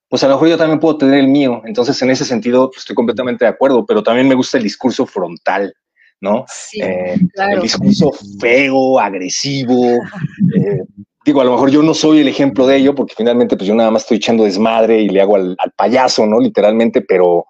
[0.10, 1.62] pues a lo mejor yo también puedo tener el mío.
[1.66, 5.06] Entonces, en ese sentido, pues, estoy completamente de acuerdo, pero también me gusta el discurso
[5.06, 5.74] frontal,
[6.22, 6.46] ¿no?
[6.82, 9.78] Eh, el discurso feo, agresivo,
[10.56, 10.84] eh,
[11.28, 13.76] digo, a lo mejor yo no soy el ejemplo de ello, porque finalmente pues yo
[13.76, 16.40] nada más estoy echando desmadre y le hago al, payaso, ¿no?
[16.40, 17.48] Literalmente, pero,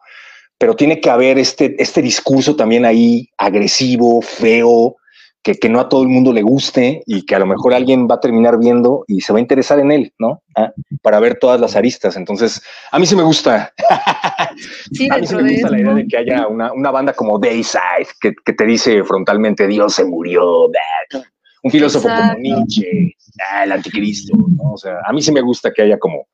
[0.58, 4.96] pero tiene que haber este, este discurso también ahí agresivo, feo,
[5.44, 8.08] que, que, no a todo el mundo le guste y que a lo mejor alguien
[8.10, 10.42] va a terminar viendo y se va a interesar en él, ¿no?
[10.56, 10.72] Ah,
[11.04, 12.18] para ver todas las aristas.
[12.18, 12.60] Entonces,
[12.92, 13.72] a mí sí me gusta.
[14.92, 17.38] Sí, a mí sí me gusta la idea de que haya una, una banda como
[17.38, 20.68] Dayside que, que, te dice frontalmente, Dios se murió,
[21.64, 23.16] un filósofo como Nietzsche,
[23.52, 24.74] ah, el anticristo, ¿no?
[24.74, 26.28] O sea, a mí sí me gusta que haya como...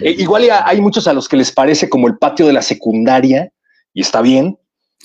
[0.00, 3.50] Eh, igual hay muchos a los que les parece como el patio de la secundaria,
[3.92, 4.56] y está bien,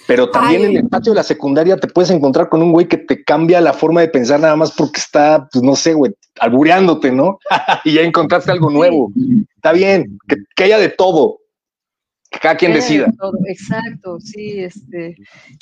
[0.08, 2.98] pero también en el patio de la secundaria te puedes encontrar con un güey que
[2.98, 7.12] te cambia la forma de pensar nada más porque está, pues no sé, güey, albureándote,
[7.12, 7.40] ¿no?
[7.84, 9.12] y ya encontraste algo nuevo.
[9.56, 10.20] Está bien,
[10.56, 11.40] que haya de todo,
[12.42, 13.08] cada quien decida.
[13.48, 15.16] exacto, sí, este,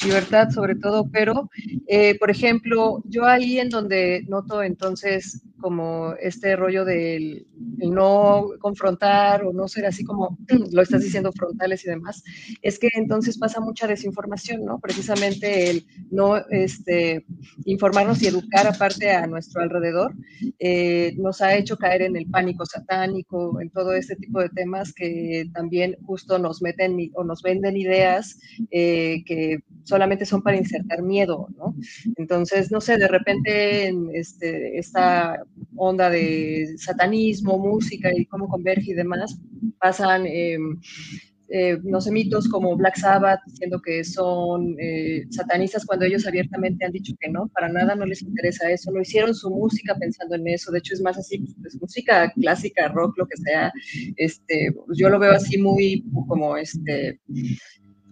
[0.03, 1.49] libertad sobre todo, pero,
[1.87, 7.47] eh, por ejemplo, yo ahí en donde noto entonces como este rollo del
[7.77, 10.37] no confrontar o no ser así como
[10.73, 12.21] lo estás diciendo frontales y demás,
[12.61, 14.81] es que entonces pasa mucha desinformación, ¿no?
[14.81, 17.25] Precisamente el no este,
[17.63, 20.13] informarnos y educar aparte a nuestro alrededor
[20.59, 24.91] eh, nos ha hecho caer en el pánico satánico, en todo este tipo de temas
[24.91, 28.37] que también justo nos meten o nos venden ideas
[28.69, 31.73] eh, que solamente son para insertar miedo, ¿no?
[32.17, 35.43] Entonces, no sé, de repente este, esta
[35.75, 39.37] onda de satanismo, música y cómo converge y demás,
[39.79, 40.79] pasan, em,
[41.49, 46.85] eh, no sé, mitos como Black Sabbath diciendo que son eh, satanistas cuando ellos abiertamente
[46.85, 50.35] han dicho que no, para nada no les interesa eso, no hicieron su música pensando
[50.35, 53.71] en eso, de hecho es más así, pues, música clásica, rock, lo que sea,
[54.15, 57.19] este, pues, yo lo veo así muy como este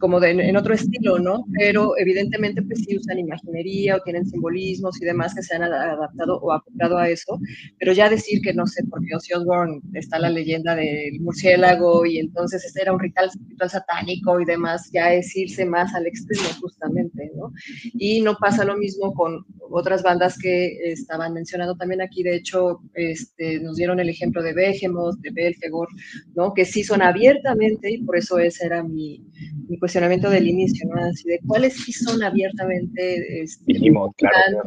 [0.02, 1.46] como de, en otro estilo, ¿no?
[1.58, 6.40] Pero evidentemente pues sí usan imaginería o tienen simbolismos y demás que se han adaptado
[6.40, 7.40] o acoplado a eso,
[7.80, 12.18] pero ya decir que no sé, porque Ozzy Osbourne está la leyenda del murciélago y
[12.18, 16.50] entonces este era un ritual, ritual satánico y demás, ya es irse más al extremo
[16.60, 17.54] justamente, ¿no?
[17.94, 22.82] Y no pasa lo mismo con otras bandas que estaban mencionando también aquí, de hecho,
[22.96, 25.88] este, nos dieron el ejemplo de Behemoth, de Belfegor,
[26.36, 26.54] ¿no?
[26.54, 29.24] Que sí son abiertamente, y por eso ese era mi,
[29.70, 31.04] mi cuestionamiento del inicio, ¿no?
[31.04, 33.74] Así de cuáles sí son abiertamente, este,
[34.16, 34.64] claro,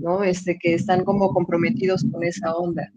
[0.00, 0.22] ¿no?
[0.24, 2.90] Este, que están como comprometidos con esa onda.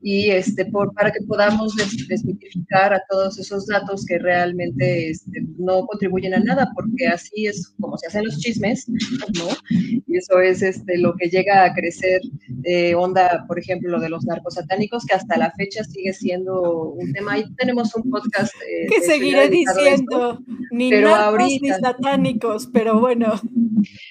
[0.00, 1.74] Y este, por, para que podamos
[2.08, 7.72] desmitificar a todos esos datos que realmente este, no contribuyen a nada, porque así es
[7.80, 9.48] como se hacen los chismes, ¿no?
[9.70, 12.20] Y eso es este, lo que llega a crecer
[12.64, 16.90] eh, onda, por ejemplo, lo de los narcos satánicos, que hasta la fecha sigue siendo
[16.90, 17.34] un tema.
[17.34, 18.52] Ahí tenemos un podcast.
[18.54, 20.40] Eh, que seguiré diciendo,
[20.70, 23.34] ni pero narcos ni satánicos, pero bueno.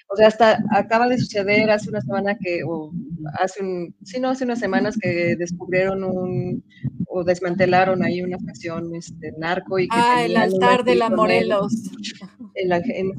[0.10, 2.92] O sea, hasta acaba de suceder hace una semana que, o
[3.40, 6.64] hace un, sí, no, hace unas semanas que descubrieron un,
[7.14, 9.98] o desmantelaron ahí una facción este, narco y que...
[9.98, 11.92] Ah, el altar de la Morelos.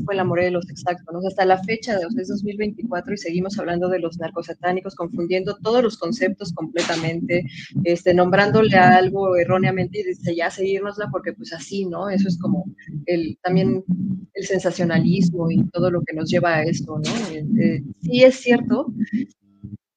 [0.05, 1.13] fue la Morelos, exacto.
[1.13, 1.21] ¿no?
[1.27, 5.99] hasta la fecha, de, es 2024 y seguimos hablando de los narcosatánicos, confundiendo todos los
[5.99, 7.45] conceptos completamente,
[7.85, 12.09] este, nombrándole a algo erróneamente y dice ya seguirnosla porque pues así, ¿no?
[12.09, 12.65] Eso es como
[13.07, 13.85] el, también
[14.33, 17.35] el sensacionalismo y todo lo que nos lleva a esto, ¿no?
[17.35, 18.93] Eh, eh, sí es cierto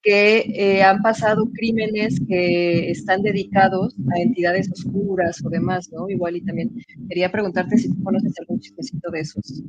[0.06, 6.08] que eh, han pasado crímenes que están dedicados a entidades oscuras o demás, ¿no?
[6.08, 6.70] Igual y también
[7.10, 9.64] quería preguntarte si tú conoces algún chistecito de esos.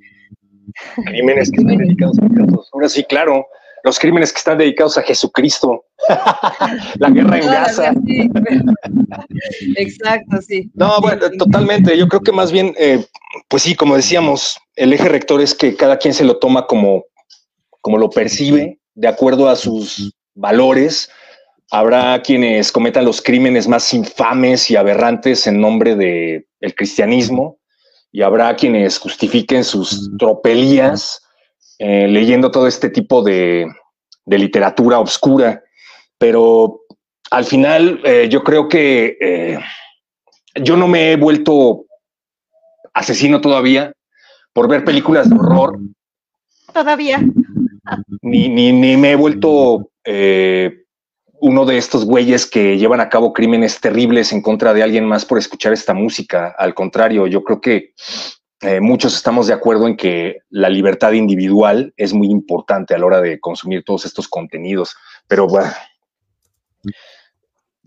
[1.06, 3.46] Crímenes que están dedicados a entidades oscuras, sí, claro.
[3.82, 5.84] Los crímenes que están dedicados a Jesucristo.
[6.98, 7.94] la guerra en Gaza.
[9.76, 10.70] Exacto, sí.
[10.74, 11.96] No, bueno, totalmente.
[11.96, 13.02] Yo creo que más bien, eh,
[13.48, 17.04] pues sí, como decíamos, el eje rector es que cada quien se lo toma como,
[17.80, 21.10] como lo percibe, de acuerdo a sus valores.
[21.70, 27.58] Habrá quienes cometan los crímenes más infames y aberrantes en nombre del el cristianismo
[28.12, 31.22] y habrá quienes justifiquen sus tropelías
[31.78, 33.66] eh, leyendo todo este tipo de,
[34.24, 35.62] literatura obscura.
[36.18, 36.80] Pero
[37.30, 39.58] al final eh, yo creo que eh,
[40.54, 41.84] yo no me he vuelto
[42.94, 43.92] asesino todavía
[44.52, 45.78] por ver películas de horror.
[46.72, 47.20] Todavía.
[48.22, 50.84] Ni, ni, ni me he vuelto eh,
[51.40, 55.24] uno de estos güeyes que llevan a cabo crímenes terribles en contra de alguien más
[55.24, 56.54] por escuchar esta música.
[56.56, 57.92] Al contrario, yo creo que
[58.62, 63.06] eh, muchos estamos de acuerdo en que la libertad individual es muy importante a la
[63.06, 64.96] hora de consumir todos estos contenidos.
[65.28, 65.70] Pero bueno,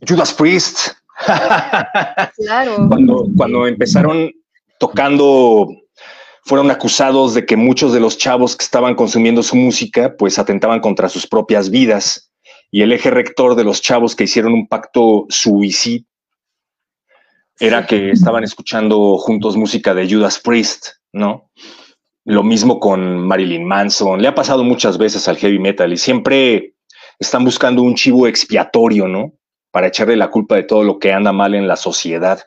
[0.08, 0.90] Judas Priest.
[2.38, 2.88] claro.
[2.88, 4.32] Cuando, cuando empezaron
[4.80, 5.68] tocando
[6.50, 10.80] fueron acusados de que muchos de los chavos que estaban consumiendo su música pues atentaban
[10.80, 12.34] contra sus propias vidas
[12.72, 16.06] y el eje rector de los chavos que hicieron un pacto suicid
[17.60, 21.52] era que estaban escuchando juntos música de Judas Priest, ¿no?
[22.26, 26.74] Lo mismo con Marilyn Manson, le ha pasado muchas veces al heavy metal y siempre
[27.20, 29.34] están buscando un chivo expiatorio, ¿no?
[29.70, 32.40] Para echarle la culpa de todo lo que anda mal en la sociedad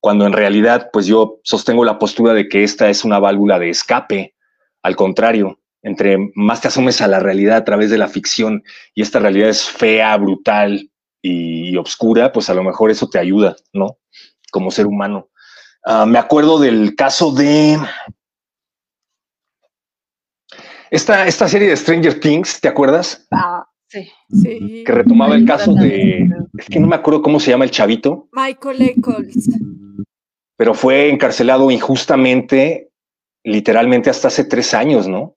[0.00, 3.70] cuando en realidad pues yo sostengo la postura de que esta es una válvula de
[3.70, 4.34] escape.
[4.82, 8.62] Al contrario, entre más te asumes a la realidad a través de la ficción
[8.94, 10.90] y esta realidad es fea, brutal
[11.20, 13.98] y, obscura, pues a lo mejor eso te ayuda, ¿no?
[14.52, 15.28] Como ser humano.
[15.84, 17.78] Ah, me acuerdo del caso de
[20.90, 23.26] esta, esta serie de Stranger Things, ¿te acuerdas?
[23.30, 24.84] Ah, sí, sí.
[24.86, 28.28] Que retomaba el caso de, es que no me acuerdo cómo se llama el chavito.
[28.32, 29.50] Michael Eccles
[30.58, 32.90] pero fue encarcelado injustamente,
[33.44, 35.36] literalmente hasta hace tres años, ¿no?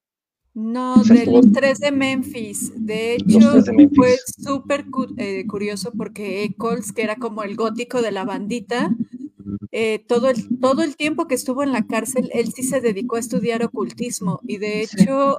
[0.55, 2.73] No, de los tres de Memphis.
[2.75, 3.53] De hecho,
[3.95, 4.85] fue súper
[5.17, 8.93] eh, curioso porque Eccles, que era como el gótico de la bandita,
[9.71, 13.15] eh, todo, el, todo el tiempo que estuvo en la cárcel, él sí se dedicó
[13.15, 15.37] a estudiar ocultismo y de hecho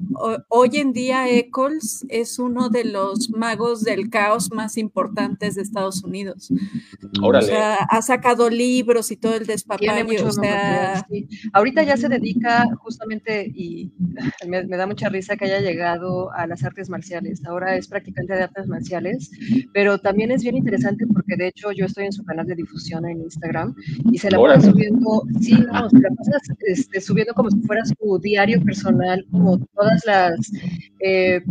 [0.49, 6.51] hoy en día Eccles es uno de los magos del caos más importantes deEstados Unidos.
[7.23, 10.23] O sea, ha sacado libros y todo el despapalle.
[10.23, 11.07] O sea...
[11.53, 13.93] Ahorita ya se dedica justamente y
[14.49, 17.45] me, da mucha risa que haya llegado a las artes marciales.
[17.45, 19.31] Ahora es practicante de artes marciales,
[19.73, 23.07] pero también es bien interesante porque de hecho yo estoy en su canal de difusión
[23.07, 23.75] en Instagram
[24.11, 27.83] y se la pasa subiendo, sí, no, se la pasa este, subiendo como si fuera
[27.85, 30.51] su diario personal, como todas las
[31.01, 31.43] eh,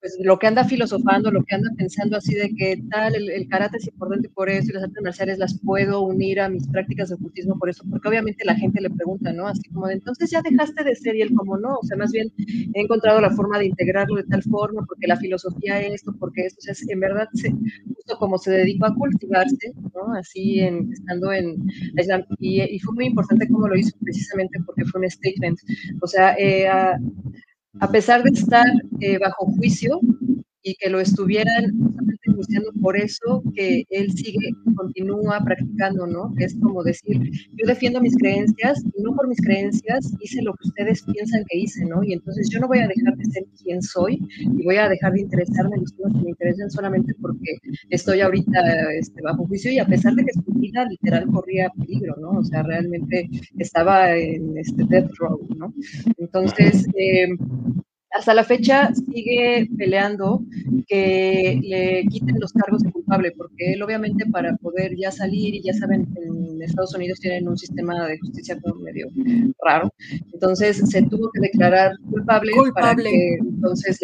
[0.00, 3.76] pues, lo que anda filosofando, lo que anda pensando así de que tal, el, karate
[3.76, 7.16] es importante por eso y las artes marciales las puedo unir a mis prácticas de
[7.16, 9.46] ocultismo por eso, porque obviamente la gente le pregunta, ¿no?
[9.46, 12.12] Así como de, entonces ya dejaste de ser y él como no, o sea, más
[12.12, 16.14] bien he encontrado la forma de integrarlo de tal forma, porque la filosofía es esto,
[16.18, 20.14] porque esto, o sea, en verdad, justo como se dedicó a cultivarse, ¿no?
[20.14, 21.56] Así, en, estando en
[22.38, 25.58] y, y, fue muy importante cómo lo hizo precisamente porque fue un statement,
[26.00, 26.98] o sea, eh, a
[27.90, 28.66] pesar de estar
[29.00, 30.00] eh, bajo juicio
[30.62, 36.32] y que lo estuvieran justamente juiciando por eso que él sigue, continúa practicando, ¿no?
[36.38, 37.18] Es como decir,
[37.56, 41.58] yo defiendo mis creencias y no por mis creencias hice lo que ustedes piensan que
[41.58, 42.02] hice, ¿no?
[42.02, 45.12] Y entonces yo no voy a dejar de ser quien soy y voy a dejar
[45.12, 47.58] de interesarme en los temas que me interesan solamente porque
[47.90, 52.16] estoy ahorita este, bajo juicio y a pesar de que su vida literal corría peligro,
[52.20, 52.30] ¿no?
[52.38, 55.72] O sea, realmente estaba en este death row, ¿no?
[56.18, 57.28] Entonces, eh,
[58.12, 60.42] hasta la fecha sigue peleando
[60.88, 65.62] que le quiten los cargos de culpable, porque él obviamente para poder ya salir, y
[65.62, 69.06] ya saben, en Estados Unidos tienen un sistema de justicia como medio
[69.64, 69.92] raro,
[70.32, 74.00] entonces se tuvo que declarar culpable, para que entonces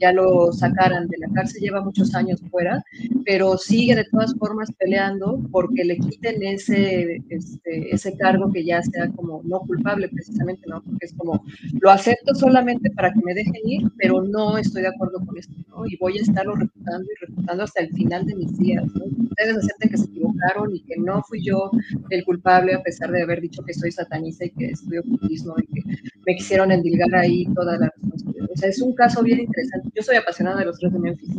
[0.00, 2.84] ya lo sacaran de la cárcel, lleva muchos años fuera,
[3.24, 8.82] pero sigue de todas formas peleando porque le quiten ese, este, ese cargo que ya
[8.82, 10.82] sea como no culpable precisamente, ¿no?
[10.82, 11.44] Porque es como,
[11.80, 15.54] lo acepto solamente para que me deje ir, pero no estoy de acuerdo con esto,
[15.68, 15.86] ¿no?
[15.86, 19.25] Y voy a estarlo refutando y refutando hasta el final de mis días, ¿no?
[19.38, 21.70] Ustedes acepten que se equivocaron y que no fui yo
[22.08, 25.66] el culpable a pesar de haber dicho que soy satanista y que estudio ocultismo y
[25.66, 25.82] que
[26.24, 28.48] me quisieron endilgar ahí toda la responsabilidad.
[28.50, 29.90] O sea, es un caso bien interesante.
[29.94, 31.36] Yo soy apasionada de los tres de Memphis.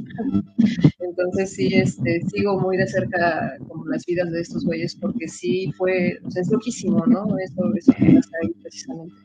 [1.00, 5.72] Entonces sí, este, sigo muy de cerca como las vidas de estos güeyes porque sí
[5.76, 7.26] fue, o sea, es loquísimo, ¿no?
[7.40, 9.16] Eso, eso que pasa ahí precisamente.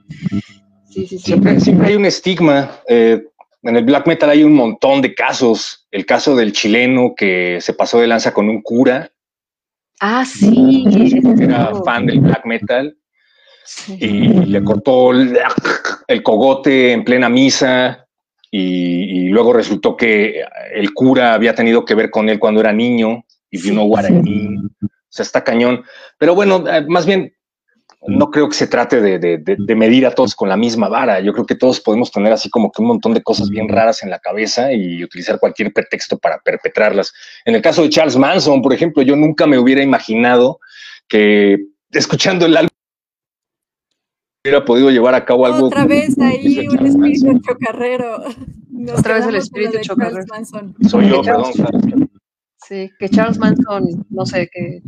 [1.19, 1.57] Siempre,
[1.87, 2.71] hay un estigma.
[2.89, 3.23] Eh,
[3.63, 5.87] en el black metal hay un montón de casos.
[5.91, 9.11] El caso del chileno que se pasó de lanza con un cura.
[10.01, 10.85] Ah, sí.
[11.41, 12.97] Era fan del black metal.
[13.99, 18.07] Y le cortó el, cogote en plena misa.
[18.51, 20.45] Y, luego resultó que
[20.75, 23.25] el cura había tenido que ver con él cuando era niño.
[23.51, 24.57] Y vino guaraní.
[24.83, 25.85] O sea, está cañón.
[26.19, 27.33] Pero bueno, eh, más bien
[28.09, 31.21] no creo que se trate de, medir a todos con la misma vara.
[31.21, 34.03] Yo creo que todos podemos tener así como que un montón de cosas bien raras
[34.03, 37.13] en la cabeza y utilizar cualquier pretexto para perpetrarlas.
[37.45, 40.59] En el caso de Charles Manson, por ejemplo, yo nunca me hubiera imaginado
[41.09, 41.59] que
[41.91, 42.69] escuchando el álbum
[44.45, 45.67] hubiera podido llevar a cabo algo.
[45.67, 48.25] Otra vez ahí un espíritu chocarrero.
[48.99, 50.25] Otra vez el espíritu chocarrero.
[50.89, 52.11] Soy yo, perdón.
[52.69, 54.81] Sí, que Charles Manson, no sé, que...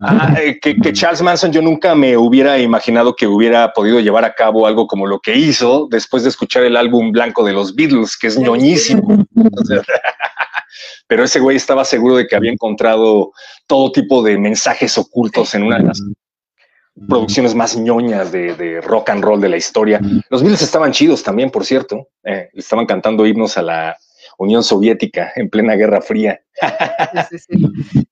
[0.00, 4.66] Ah, que, Charles Manson yo nunca me hubiera imaginado que hubiera podido llevar a cabo
[4.66, 8.26] algo como lo que hizo después de escuchar el álbum blanco de los Beatles, que
[8.26, 9.26] es ñoñísimo.
[11.06, 13.32] pero ese güey estaba seguro de que había encontrado
[13.66, 16.02] todo tipo de mensajes ocultos en una de las
[17.08, 20.00] producciones más ñoñas de, rock and roll de la historia.
[20.28, 22.08] Los Beatles estaban chidos también, por cierto.
[22.24, 23.96] Eh, estaban cantando himnos a la
[24.40, 26.40] Unión Soviética en plena Guerra Fría.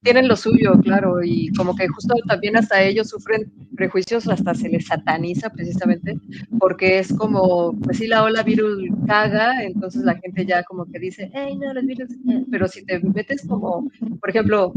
[0.02, 4.68] Tienen lo suyo, claro, y como que justo también hasta ellos sufren prejuicios, hasta se
[4.68, 6.18] les sataniza precisamente,
[6.58, 10.98] porque es como, pues sí, la ola virus caga, entonces la gente ya como que
[10.98, 12.10] dice, hey, no, los virus,
[12.50, 14.74] pero si te metes como, por ejemplo,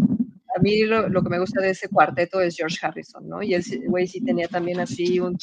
[0.55, 3.41] a mí lo, lo, que me gusta de ese cuarteto es George Harrison, ¿no?
[3.41, 5.37] Y el güey sí tenía también así, un,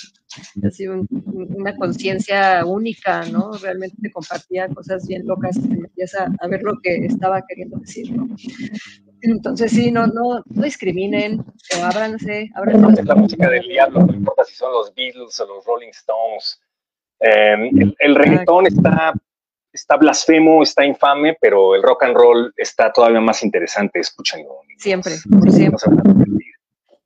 [0.64, 3.52] así una conciencia única, ¿no?
[3.52, 7.78] Realmente te compartía cosas bien locas y metías a, a, ver lo que estaba queriendo
[7.78, 8.28] decir, ¿no?
[9.22, 11.44] Entonces sí, no, no, no discriminen,
[11.82, 13.00] ábranse, ábranse.
[13.00, 16.60] Es la música del diablo, no importa si son los Beatles o los Rolling Stones.
[17.20, 19.12] Eh, el, el reggaetón está
[19.72, 24.60] está blasfemo, está infame, pero el rock and roll está todavía más interesante, escúchenlo.
[24.78, 25.14] Siempre,
[25.50, 25.78] siempre.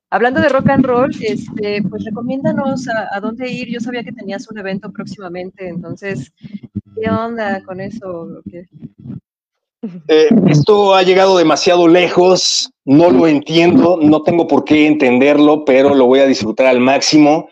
[0.09, 3.67] Hablando de rock and roll, este, pues recomiéndanos a, dónde ir.
[3.69, 6.31] Yo sabía que tenías un evento próximamente, entonces
[6.95, 8.41] ¿Qué onda con eso?
[10.07, 15.93] Eh, esto ha llegado demasiado lejos, no lo entiendo, no tengo por qué entenderlo, pero
[15.93, 17.49] lo voy a disfrutar al máximo.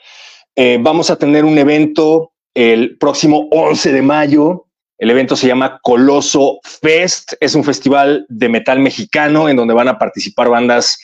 [0.55, 4.68] Eh, vamos a tener un evento el próximo 11 de mayo.
[5.02, 7.34] El evento se llama Coloso Fest.
[7.39, 10.99] Es un festival de metal mexicano en donde van a participar bandas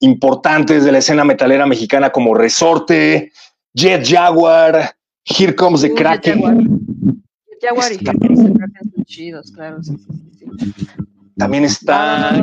[0.00, 3.32] importantes de la escena metalera mexicana como Resorte,
[3.72, 4.94] Jet Jaguar,
[5.24, 6.42] Here Comes the Kraken.
[7.62, 7.90] Jaguar.
[7.90, 9.78] y Here Comes the Kraken son chidos, claro.
[11.38, 12.38] También está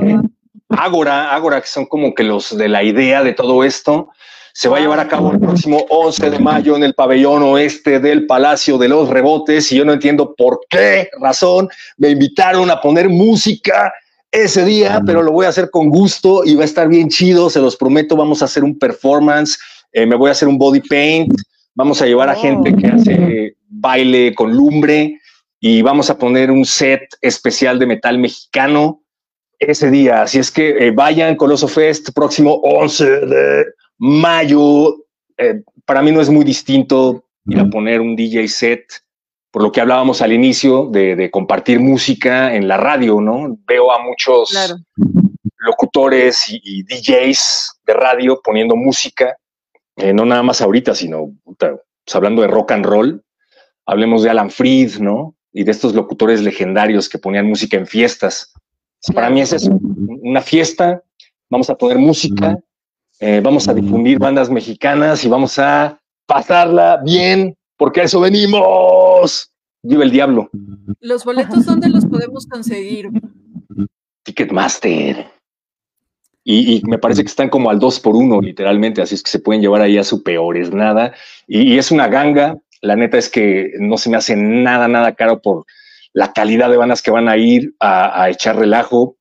[0.70, 4.10] Ágora, Ágora, que son como que los de la idea de todo esto.
[4.58, 8.00] Se va a llevar a cabo el próximo 11 de mayo en el pabellón oeste
[8.00, 9.70] del Palacio de los Rebotes.
[9.70, 13.94] Y yo no entiendo por qué razón me invitaron a poner música
[14.32, 17.50] ese día, pero lo voy a hacer con gusto y va a estar bien chido,
[17.50, 19.60] se los prometo, vamos a hacer un performance,
[19.92, 21.34] eh, me voy a hacer un body paint,
[21.74, 25.20] vamos a llevar a gente que hace baile con lumbre
[25.60, 29.04] y vamos a poner un set especial de metal mexicano
[29.60, 30.22] ese día.
[30.22, 33.66] Así es que eh, vayan Coloso Fest próximo 11 de
[33.98, 35.06] mayo.
[35.38, 38.86] Eh, para mí no es muy distinto ir a poner un DJ set,
[39.52, 43.58] por lo que hablábamos al inicio de, compartir música en la radio, ¿no?
[43.68, 44.54] Veo a muchos
[45.58, 49.38] locutores y, DJs de radio poniendo música,
[49.96, 53.24] eh, no nada más ahorita, sino pues, hablando de rock and roll.
[53.86, 55.36] Hablemos de Alan Freed, ¿no?
[55.54, 58.54] Y de estos locutores legendarios que ponían música en fiestas.
[59.14, 59.78] Para mí es eso,
[60.22, 61.04] una fiesta,
[61.50, 62.60] vamos a poner música,
[63.20, 69.52] eh, vamos a difundir bandas mexicanas y vamos a pasarla bien, porque a eso venimos.
[69.84, 70.50] Viva el diablo.
[71.00, 73.10] ¿Los boletos dónde los podemos conseguir?
[74.24, 75.28] Ticketmaster.
[76.44, 79.40] Y, me parece que están como al dos por uno, literalmente, así es que se
[79.40, 81.14] pueden llevar ahí a su peores nada.
[81.48, 82.58] Y, es una ganga.
[82.82, 85.66] La neta es que no se me hace nada, nada caro por
[86.14, 89.18] la calidad de bandas que van a ir a, a echar relajo.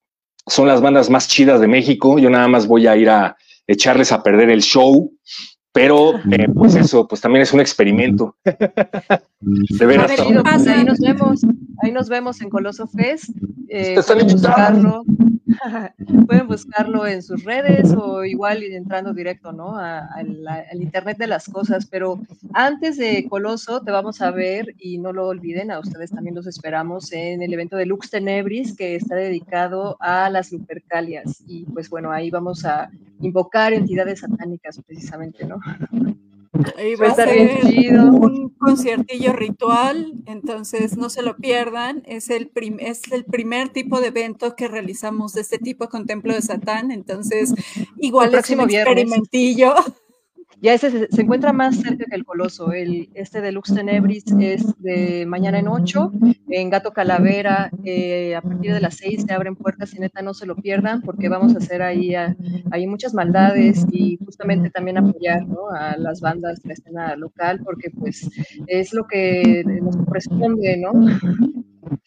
[0.47, 2.19] Son las bandas más chidas de México.
[2.19, 3.37] Yo nada más voy a ir a,
[3.67, 5.13] echarles a perder el show,
[5.73, 8.37] pero eh, pues eso, pues también es un experimento.
[9.45, 10.11] de veras.
[10.67, 11.43] ahí nos vemos,
[11.83, 13.31] ahí nos vemos en Coloso Fest.
[13.69, 15.05] Eh, pueden, buscarlo,
[16.27, 19.77] pueden buscarlo en sus redes o igual entrando directo, ¿no?
[19.77, 20.07] al
[20.75, 21.87] Internet de las cosas.
[21.87, 22.21] Pero
[22.53, 26.47] antes de Coloso te vamos a ver y no lo olviden, a ustedes también los
[26.47, 31.43] esperamos en el evento de Lux Tenebris que está dedicado a las Lupercalias.
[31.47, 32.91] Y pues bueno, ahí vamos a
[33.21, 35.59] invocar entidades satánicas precisamente, ¿no?
[36.77, 42.03] Ahí va a ser un conciertillo ritual, entonces no se lo pierdan.
[42.07, 46.33] Es el, es el primer tipo de evento que realizamos de este tipo con Templo
[46.33, 47.55] de Satán, entonces
[47.99, 49.75] igual es un experimentillo.
[50.65, 52.73] Ya ese se, encuentra más cerca que el Coloso.
[52.73, 56.11] El, este de Lux Tenebris es de mañana en 8.
[56.49, 60.33] En Gato Calavera, eh, a partir de las 6 se abren puertas y neta no
[60.33, 65.43] se lo pierdan porque vamos a hacer ahí, ahí muchas maldades y justamente también apoyar
[65.79, 68.31] a las bandas de la escena local porque pues
[68.67, 70.93] es lo que nos corresponde, ¿no?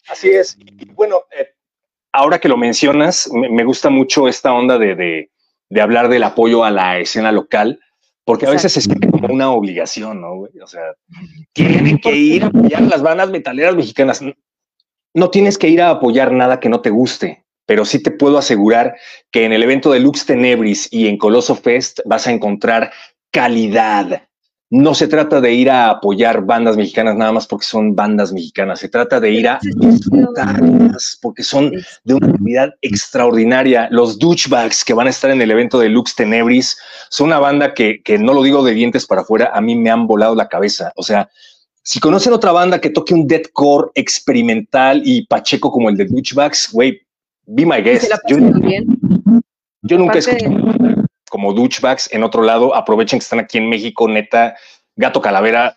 [0.08, 0.58] Así es.
[0.96, 1.50] Bueno, eh,
[2.12, 5.30] ahora que lo mencionas, me, gusta mucho esta onda de,
[5.70, 7.78] de hablar del apoyo a la escena local
[8.28, 10.42] porque a veces se siente como una obligación, ¿no?
[10.62, 10.92] O sea,
[11.54, 14.22] tienen que ir a apoyar las bandas metaleras mexicanas.
[15.14, 18.36] No tienes que ir a apoyar nada que no te guste, pero sí te puedo
[18.36, 18.96] asegurar
[19.30, 22.92] que en el evento de Lux Tenebris y en Coloso Fest vas a encontrar
[23.32, 24.27] calidad,
[24.70, 28.80] no se trata de ir a apoyar bandas mexicanas nada más porque son bandas mexicanas,
[28.80, 31.72] se trata de ir a disfrutarlas porque son
[32.04, 33.88] de una calidad extraordinaria.
[33.90, 36.76] Los Douchebags que van a estar en el evento de Lux Tenebris
[37.08, 39.90] son una banda que, que no lo digo de dientes para afuera, a mí me
[39.90, 40.92] han volado la cabeza.
[40.96, 41.30] O sea,
[41.82, 46.70] si conocen otra banda que toque un deathcore experimental y pacheco como el de Douchebags,
[46.72, 47.00] güey,
[47.46, 48.10] be my guest.
[48.28, 48.36] Yo,
[49.82, 52.74] yo, nunca he escuchado como douchebags en otro lado.
[52.74, 54.56] Aprovechen que están aquí en México, neta.
[54.96, 55.76] Gato Calavera,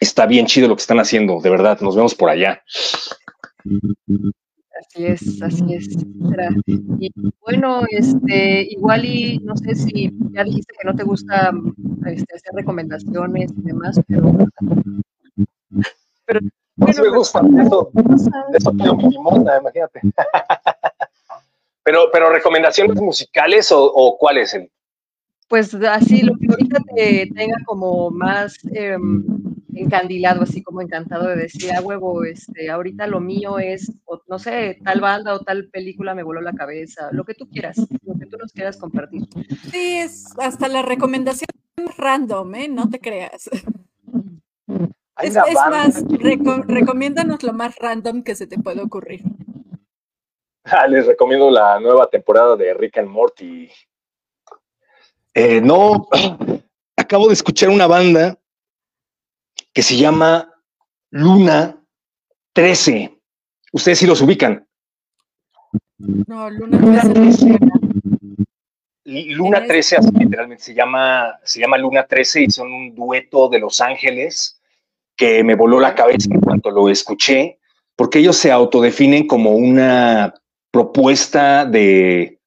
[0.00, 1.80] está bien chido lo que están haciendo, de verdad.
[1.80, 2.62] Nos vemos por allá.
[4.80, 5.88] Así es, así es.
[6.98, 7.10] Y
[7.40, 11.52] bueno, este, igual y no sé si ya dijiste que no te gusta
[12.06, 14.32] este, hacer recomendaciones y demás, pero,
[16.26, 16.40] pero
[16.76, 17.90] bueno, me gusta, eso,
[18.54, 20.00] eso imagínate.
[21.84, 24.56] Pero, pero recomendaciones musicales o, o cuáles?
[25.48, 29.24] Pues así, lo que ahorita te tenga como más em,
[29.74, 33.92] encandilado, así como encantado de decir, a huevo, este, ahorita lo mío es,
[34.28, 37.76] no sé, tal banda o tal película me voló la cabeza, lo que tú quieras,
[38.02, 39.24] lo que tú nos quieras compartir.
[39.70, 41.48] Sí, es hasta la recomendación
[41.98, 42.68] random, ¿eh?
[42.68, 43.50] No te creas.
[45.22, 46.02] Es, más,
[46.66, 49.22] recomiéndanos lo más random que se te puede ocurrir.
[50.64, 53.68] Ah, les recomiendo la nueva temporada de Rick and Morty.
[55.34, 56.08] Eh, no,
[56.96, 58.38] acabo de escuchar una banda
[59.72, 60.52] que se llama
[61.10, 61.82] Luna
[62.52, 63.18] 13.
[63.72, 64.66] Ustedes sí los ubican.
[65.98, 67.58] No, Luna 13.
[69.04, 73.80] Luna 13 literalmente se llama, se llama Luna 13 y son un dueto de Los
[73.80, 74.60] Ángeles
[75.16, 77.58] que me voló la cabeza en cuanto lo escuché,
[77.96, 80.34] porque ellos se autodefinen como una
[80.72, 82.40] propuesta de,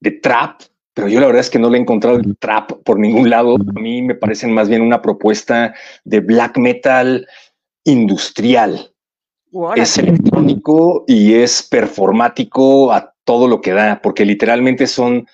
[0.00, 0.62] de trap,
[0.94, 3.56] pero yo la verdad es que no le he encontrado el trap por ningún lado.
[3.56, 5.74] A mí me parecen más bien una propuesta
[6.04, 7.26] de black metal
[7.84, 8.90] industrial.
[9.76, 15.26] Es electrónico y es performático a todo lo que da, porque literalmente son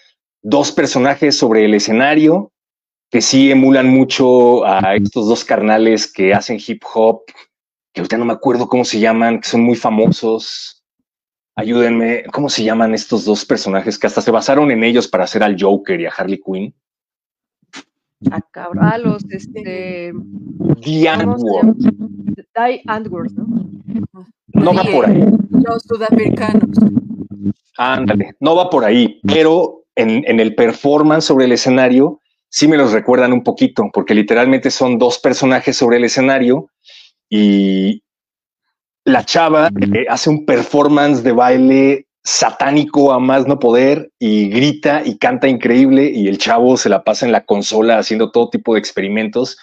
[0.42, 2.52] dos personajes sobre el escenario
[3.10, 7.22] que sí emulan mucho a estos dos carnales que hacen hip hop,
[7.92, 10.77] que ahorita no me acuerdo cómo se llaman, que son muy famosos.
[11.58, 15.42] Ayúdenme, ¿cómo se llaman estos dos personajes que hasta se basaron en ellos para hacer
[15.42, 16.72] al Joker y a Harley Quinn?
[18.30, 20.12] A cabralos, este.
[20.82, 21.76] The Antwoord.
[21.76, 23.68] Die Antwoord, ¿no?
[24.52, 25.24] No va por ahí.
[25.50, 26.78] Los sudamericanos.
[27.76, 32.92] Ándale, no va por ahí, pero en, el performance sobre el escenario sí me los
[32.92, 36.70] recuerdan un poquito, porque literalmente son dos personajes sobre el escenario
[37.28, 38.04] y
[39.08, 45.02] la chava eh, hace un performance de baile satánico a más no poder y grita
[45.04, 48.74] y canta increíble y el chavo se la pasa en la consola haciendo todo tipo
[48.74, 49.56] de experimentos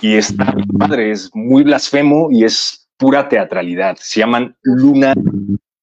[0.00, 3.96] y está padre, es muy blasfemo y es pura teatralidad.
[4.00, 5.14] Se llaman Luna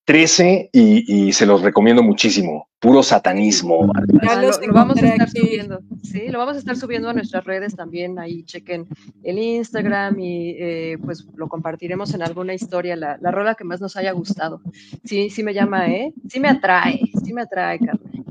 [0.05, 2.67] 13 y, se los recomiendo muchísimo.
[2.79, 3.89] Puro satanismo.
[4.27, 5.79] Ah, lo, vamos a estar subiendo.
[6.03, 8.19] Sí, lo vamos a estar subiendo a nuestras redes también.
[8.19, 8.87] Ahí chequen
[9.23, 13.79] el Instagram y eh, pues lo compartiremos en alguna historia, la, la, rola que más
[13.79, 14.61] nos haya gustado.
[15.05, 16.13] Sí, sí me llama, ¿eh?
[16.29, 18.25] Sí me atrae, sí me atrae, Carmen.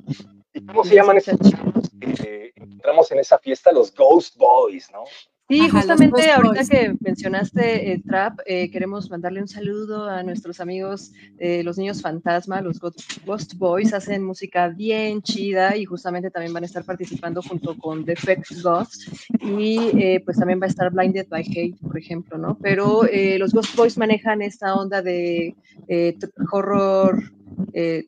[0.67, 3.73] ¿Cómo se llaman esos chicos que encontramos en esa fiesta?
[3.73, 5.05] Los Ghost Boys, ¿no?
[5.53, 11.13] Sí, justamente ahorita que mencionaste el trap, eh, queremos mandarle un saludo a nuestros amigos,
[11.39, 16.63] eh, los niños fantasma, los Ghost Boys, hacen música bien chida y justamente también van
[16.63, 21.29] a estar participando junto con Defect Ghost y eh, pues también va a estar Blinded
[21.29, 22.57] by Hate, por ejemplo, ¿no?
[22.59, 23.03] Pero
[23.39, 25.55] los Ghost Boys manejan esta onda de
[26.51, 27.23] horror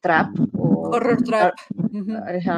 [0.01, 1.55] trap o horror trap.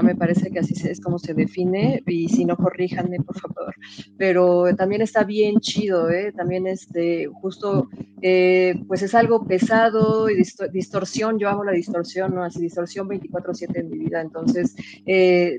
[0.03, 3.74] me parece que así es como se define y si no corríjanme por favor.
[4.16, 6.32] Pero también está bien chido, ¿eh?
[6.32, 7.89] También este, justo,
[8.22, 12.43] eh, pues es algo pesado y distorsión, yo amo la distorsión, ¿no?
[12.43, 14.74] Así, distorsión 24/7 en mi vida, entonces,
[15.07, 15.59] eh,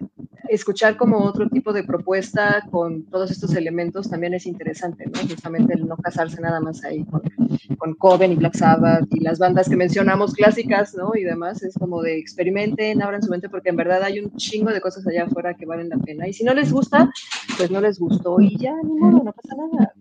[0.50, 5.20] escuchar como otro tipo de propuesta con todos estos elementos también es interesante, ¿no?
[5.28, 7.22] Justamente el no casarse nada más ahí con,
[7.78, 11.12] con Coven y Black Sabbath y las bandas que mencionamos clásicas, ¿no?
[11.18, 14.72] Y demás, es como de experimenten, abran su mente porque en verdad hay un chingo
[14.72, 16.28] de cosas allá afuera que valen la pena.
[16.28, 17.10] Y si no les gusta,
[17.58, 19.94] pues no les gustó y ya, ni modo, no pasa nada.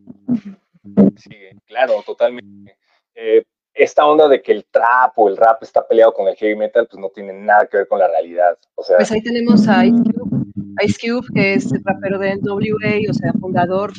[1.16, 1.36] Sí,
[1.66, 2.76] claro, totalmente.
[3.14, 3.42] Eh,
[3.76, 6.88] esta onda de que el trap o el rap está peleado con el heavy metal,
[6.90, 8.58] pues no tiene nada que ver con la realidad.
[8.74, 10.46] O sea, pues ahí tenemos a Ice Cube,
[10.82, 13.92] Ice Cube que es el rapero de NWA, o sea, fundador,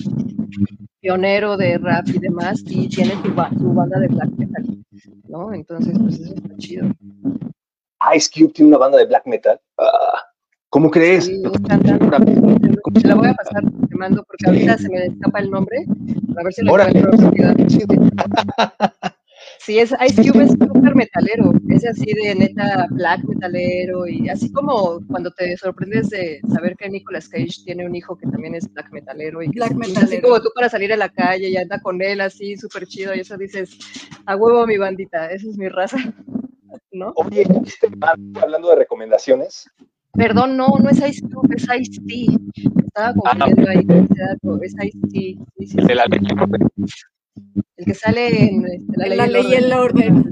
[0.99, 3.33] pionero de rap y demás, y tiene su,
[3.73, 4.77] banda de black metal,
[5.27, 5.53] ¿no?
[5.53, 6.87] Entonces, pues eso está chido.
[8.15, 9.59] Ice Cube tiene una banda de black metal.
[9.77, 10.21] Ah,
[10.69, 11.25] ¿Cómo crees?
[11.25, 15.85] Sí, te la voy a pasar, te mando, porque ahorita se me escapa el nombre.
[16.37, 17.11] A ver si lo encuentro.
[19.59, 24.51] Sí, es, Ice Cube es súper metalero, es así de neta black metalero y así
[24.51, 28.71] como cuando te sorprendes de saber que Nicolas Cage tiene un hijo que también es
[28.73, 30.05] black metalero y black metalero.
[30.05, 33.13] así como tú para salir a la calle y anda con él así súper chido
[33.15, 33.77] y eso dices,
[34.25, 35.97] a huevo mi bandita, esa es mi raza,
[36.91, 37.13] ¿no?
[37.15, 37.45] Oye,
[38.35, 39.69] hablando de recomendaciones,
[40.13, 42.25] Perdón, no, no es Ice Cube, es Ice T.
[42.87, 43.85] Estaba ah, confundiendo ahí,
[44.63, 45.37] es Ice T.
[45.59, 46.19] Sí, sí, de la ley
[47.77, 50.29] el que sale en este, la, ley, y el orden.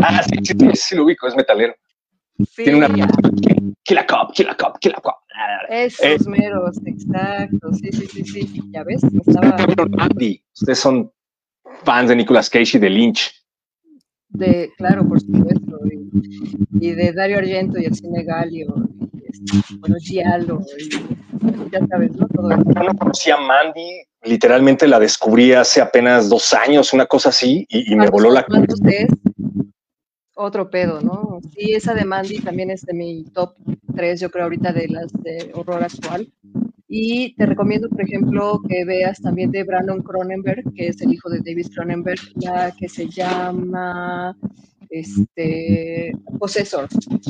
[0.00, 1.74] Ah, sí, sí, sí, sí, lo ubico, es metalero.
[2.56, 2.88] Tiene una.
[3.84, 5.14] Kill a cop, kill a cop, kill a cop.
[5.68, 6.30] Esos eh.
[6.30, 7.72] meros, exacto.
[7.72, 8.62] Sí, sí, sí, sí.
[8.72, 9.56] Ya ves, estaba.
[10.52, 11.12] Ustedes son
[11.84, 13.32] fans de Nicolas Cage y de Lynch.
[14.28, 15.78] De, claro, por supuesto.
[16.80, 18.74] Y, de Dario Argento y el cine Galio.
[19.12, 20.60] Y este, bueno, Giallo.
[20.78, 22.26] Y, ya sabes, ¿no?
[22.28, 22.64] Todo eso.
[22.74, 27.94] Yo no conocía Mandy literalmente la descubrí hace apenas dos años, una cosa así, y,
[27.94, 28.74] me voló la cabeza.
[30.34, 31.40] Otro pedo, ¿no?
[31.54, 33.54] Sí, esa de Mandy también es de mi top
[33.94, 36.30] 3, yo creo, ahorita de las de horror actual.
[36.88, 41.28] Y te recomiendo, por ejemplo, que veas también de Brandon Cronenberg, que es el hijo
[41.28, 44.36] de David Cronenberg, la que se llama
[44.90, 46.88] este, Possessor.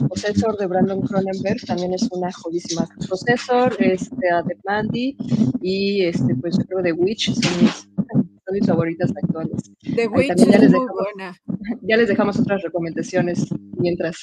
[0.09, 2.87] Possessor de Brandon Cronenberg también es una joyísima.
[3.09, 5.17] Possessor, este, The Mandy
[5.63, 9.71] y este, pues yo creo The Witch son mis, son mis favoritas actuales.
[9.95, 11.37] The Witch ya les dejamos, buena.
[11.83, 13.47] Ya les dejamos otras recomendaciones
[13.79, 14.23] mientras.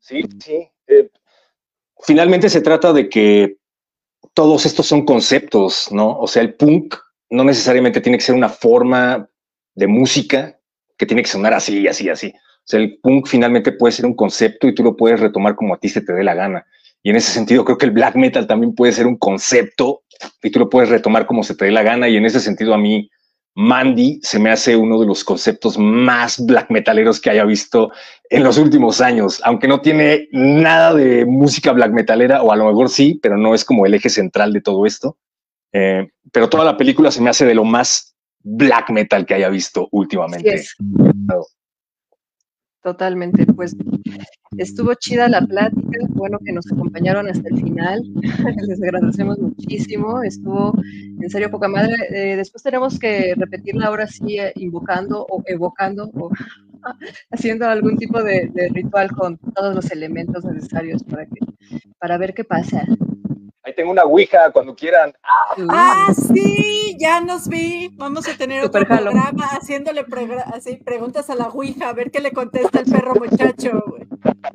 [0.00, 0.68] Sí, sí.
[0.86, 1.08] Eh,
[2.04, 3.56] finalmente se trata de que
[4.34, 6.18] todos estos son conceptos, ¿no?
[6.18, 6.96] O sea, el punk
[7.30, 9.28] no necesariamente tiene que ser una forma
[9.74, 10.58] de música
[10.96, 12.28] que tiene que sonar así, así, así.
[12.28, 15.74] O sea, el punk finalmente puede ser un concepto y tú lo puedes retomar como
[15.74, 16.64] a ti se te dé la gana.
[17.02, 20.02] Y en ese sentido creo que el black metal también puede ser un concepto
[20.42, 22.08] y tú lo puedes retomar como se te dé la gana.
[22.08, 23.10] Y en ese sentido a mí
[23.54, 27.90] Mandy se me hace uno de los conceptos más black metaleros que haya visto
[28.30, 32.66] en los últimos años, aunque no tiene nada de música black metalera, o a lo
[32.66, 35.18] mejor sí, pero no es como el eje central de todo esto.
[35.72, 39.48] Eh, pero toda la película se me hace de lo más black metal que haya
[39.48, 40.64] visto últimamente.
[42.82, 43.76] Totalmente, pues
[44.58, 48.02] estuvo chida la plática, bueno que nos acompañaron hasta el final,
[48.68, 50.74] les agradecemos muchísimo, estuvo
[51.20, 56.10] en serio poca madre, eh, después tenemos que repetirla ahora sí eh, invocando o evocando
[56.14, 56.30] o
[57.30, 61.40] haciendo algún tipo de, de, ritual con todos los elementos necesarios para, que,
[61.98, 62.84] para ver qué pasa.
[63.64, 65.12] Ahí tengo una Ouija cuando quieran.
[65.68, 67.90] Ah, sí, ya nos vi.
[67.92, 70.04] Vamos a tener otro programa haciéndole
[70.52, 73.84] así, preguntas a la Ouija, a ver qué le contesta el perro muchacho.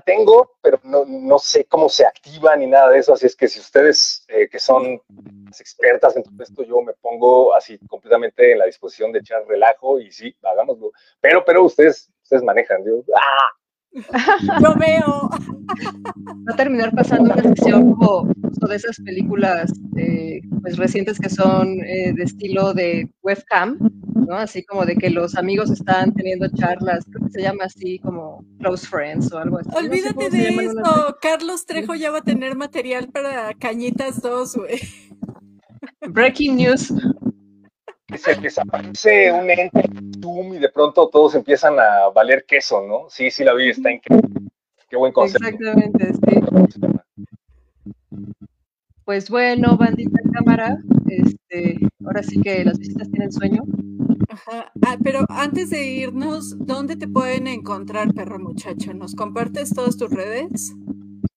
[0.06, 3.14] Tengo, pero no, no, sé cómo se activa ni nada de eso.
[3.14, 5.02] Así es que si ustedes eh, que son
[5.48, 10.00] expertas en todo esto, yo me pongo así completamente en la disposición de echar relajo
[10.00, 10.92] y sí, hagámoslo.
[11.20, 12.84] Pero, pero ustedes, ustedes manejan.
[12.84, 13.57] Digo, ¡ah!
[14.62, 15.30] Lo veo.
[15.30, 18.32] Va a terminar pasando una sesión como
[18.68, 23.78] de esas películas eh, pues recientes que son eh, de estilo de webcam,
[24.14, 24.36] ¿no?
[24.36, 28.44] Así como de que los amigos están teniendo charlas, creo que se llama así como
[28.60, 29.70] close friends o algo así.
[29.74, 34.80] Olvídate de eso, Carlos Trejo ya va a tener material para Cañitas 2, güey.
[36.10, 36.92] Breaking news
[38.16, 39.90] se desaparece un ente
[40.22, 43.10] Zoom y de pronto todos empiezan a valer queso, ¿no?
[43.10, 44.50] Sí, sí la vi, está increíble.
[44.90, 45.48] Qué buen concepto.
[45.48, 46.40] Exactamente, sí.
[49.04, 50.78] Pues bueno, bandita cámara,
[51.08, 53.64] este, ahora sí que las visitas tienen sueño.
[54.30, 54.72] Ajá.
[54.86, 58.94] Ah, pero antes de irnos, ¿dónde te pueden encontrar, perro muchacho?
[58.94, 60.74] ¿Nos compartes todas tus redes?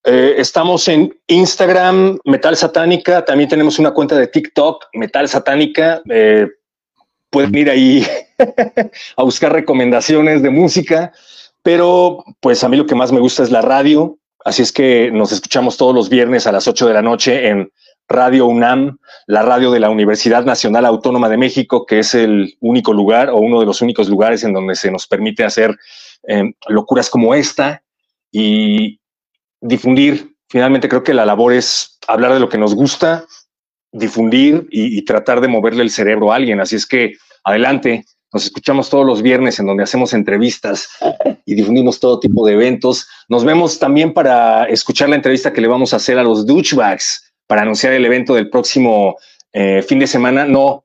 [0.05, 3.25] Eh, estamos en Instagram, Metal Satánica.
[3.25, 6.03] También tenemos una cuenta de TikTok, Metal Satánica.
[6.09, 6.49] Eh,
[7.31, 8.07] pueden ir ahí
[9.17, 11.13] a buscar recomendaciones de música,
[11.63, 15.11] pero pues a mí lo que más me gusta es la radio, así es que
[15.13, 17.71] nos escuchamos todos los viernes a las 8 de la noche en
[18.09, 18.99] Radio UNAM,
[19.29, 23.37] la radio de la Universidad Nacional Autónoma de México, que es el único lugar o
[23.37, 25.77] uno de los únicos lugares en donde se nos permite hacer
[26.27, 27.85] eh, locuras como esta
[28.33, 28.99] y
[29.61, 30.35] difundir.
[30.49, 33.27] Finalmente creo que la labor es hablar de lo que nos gusta,
[33.93, 36.61] difundir y, tratar de moverle el cerebro a alguien.
[36.61, 37.15] Así es que
[37.45, 40.89] adelante, nos escuchamos todos los viernes en donde hacemos entrevistas
[41.45, 43.09] y difundimos todo tipo de eventos.
[43.29, 47.33] Nos vemos también para escuchar la entrevista que le vamos a hacer a los douchebags
[47.47, 49.17] para anunciar el evento del próximo
[49.53, 50.45] eh, fin de semana.
[50.45, 50.85] No,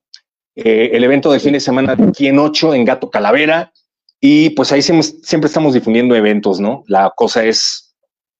[0.55, 3.71] eh, el evento del fin de semana aquí en 8 en Gato Calavera.
[4.19, 6.83] Y pues ahí siempre, siempre estamos difundiendo eventos, ¿no?
[6.87, 7.95] La cosa es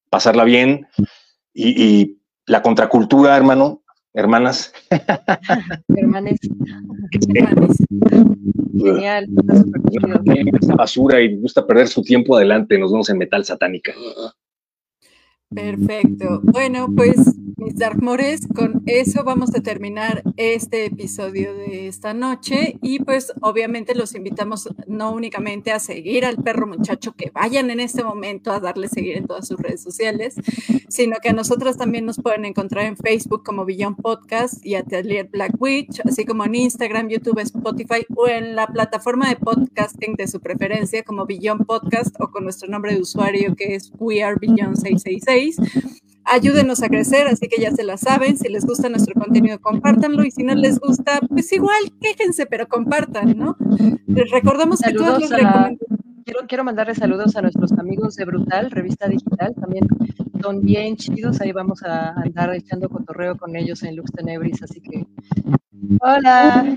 [0.10, 0.88] pasarla bien
[1.54, 3.84] y, y la contracultura, hermano,
[4.16, 4.74] hermanas.
[5.96, 6.40] Hermanes.
[8.74, 9.28] Genial.
[10.60, 12.78] Esta basura y gusta perder su tiempo adelante.
[12.78, 13.94] Nos vemos en Metal Satánica.
[15.50, 16.42] Perfecto.
[16.44, 23.00] Bueno, pues mis Darkmores, con eso vamos a terminar este episodio de esta noche y
[23.00, 28.04] pues obviamente los invitamos no únicamente a seguir al perro muchacho, que vayan en este
[28.04, 30.36] momento a darle seguir en todas sus redes sociales,
[30.90, 35.30] sino que a nosotros también nos pueden encontrar en Facebook como Beyond Podcast y Atelier
[35.32, 40.28] Black Witch, así como en Instagram, YouTube, Spotify o en la plataforma de podcasting de
[40.28, 44.36] su preferencia como Beyond Podcast o con nuestro nombre de usuario que es We Are
[44.40, 45.35] Beyond 666.
[46.28, 48.36] Ayúdenos a crecer, así que ya se la saben.
[48.38, 50.24] Si les gusta nuestro contenido, compártanlo.
[50.24, 53.56] Y si no les gusta, pues igual, quéjense, pero compartan, ¿no?
[54.08, 55.30] Les recordamos que todos los
[56.26, 59.54] quiero, quiero mandarles saludos a nuestros amigos de Brutal, revista digital.
[59.54, 59.88] También
[60.42, 61.42] son bien chidos.
[61.42, 64.64] Ahí vamos a andar echando cotorreo con ellos en Lux Tenebris.
[64.64, 65.06] Así que,
[66.02, 66.76] hola.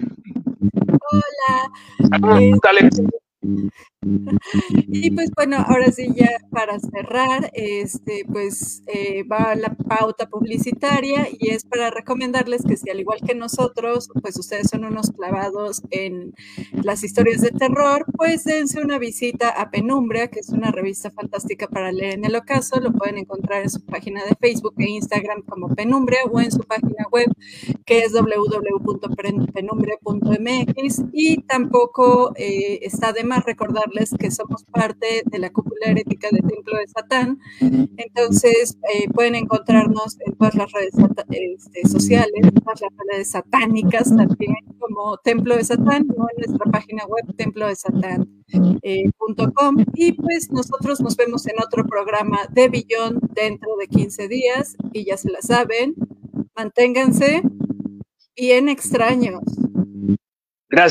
[1.11, 1.71] Hola.
[4.01, 11.27] Y pues bueno, ahora sí ya para cerrar, este, pues eh, va la pauta publicitaria
[11.37, 15.83] y es para recomendarles que si al igual que nosotros, pues ustedes son unos clavados
[15.91, 16.33] en
[16.73, 21.66] las historias de terror, pues dense una visita a Penumbra, que es una revista fantástica
[21.66, 22.79] para leer en el ocaso.
[22.81, 26.61] Lo pueden encontrar en su página de Facebook e Instagram como Penumbra o en su
[26.61, 27.27] página web
[27.85, 33.88] que es www.penumbra.mx y tampoco eh, está de más recordar
[34.19, 37.39] que somos parte de la cúpula herética del Templo de Satán.
[37.97, 40.94] Entonces, eh, pueden encontrarnos en todas las redes
[41.31, 46.70] este, sociales, en todas las redes satánicas también, como Templo de Satán, o en nuestra
[46.70, 48.78] página web templodesatán.com.
[48.82, 49.05] Eh,
[49.94, 55.05] y pues nosotros nos vemos en otro programa de Billón dentro de 15 días y
[55.05, 55.94] ya se la saben,
[56.56, 57.43] manténganse
[58.36, 59.43] bien extraños.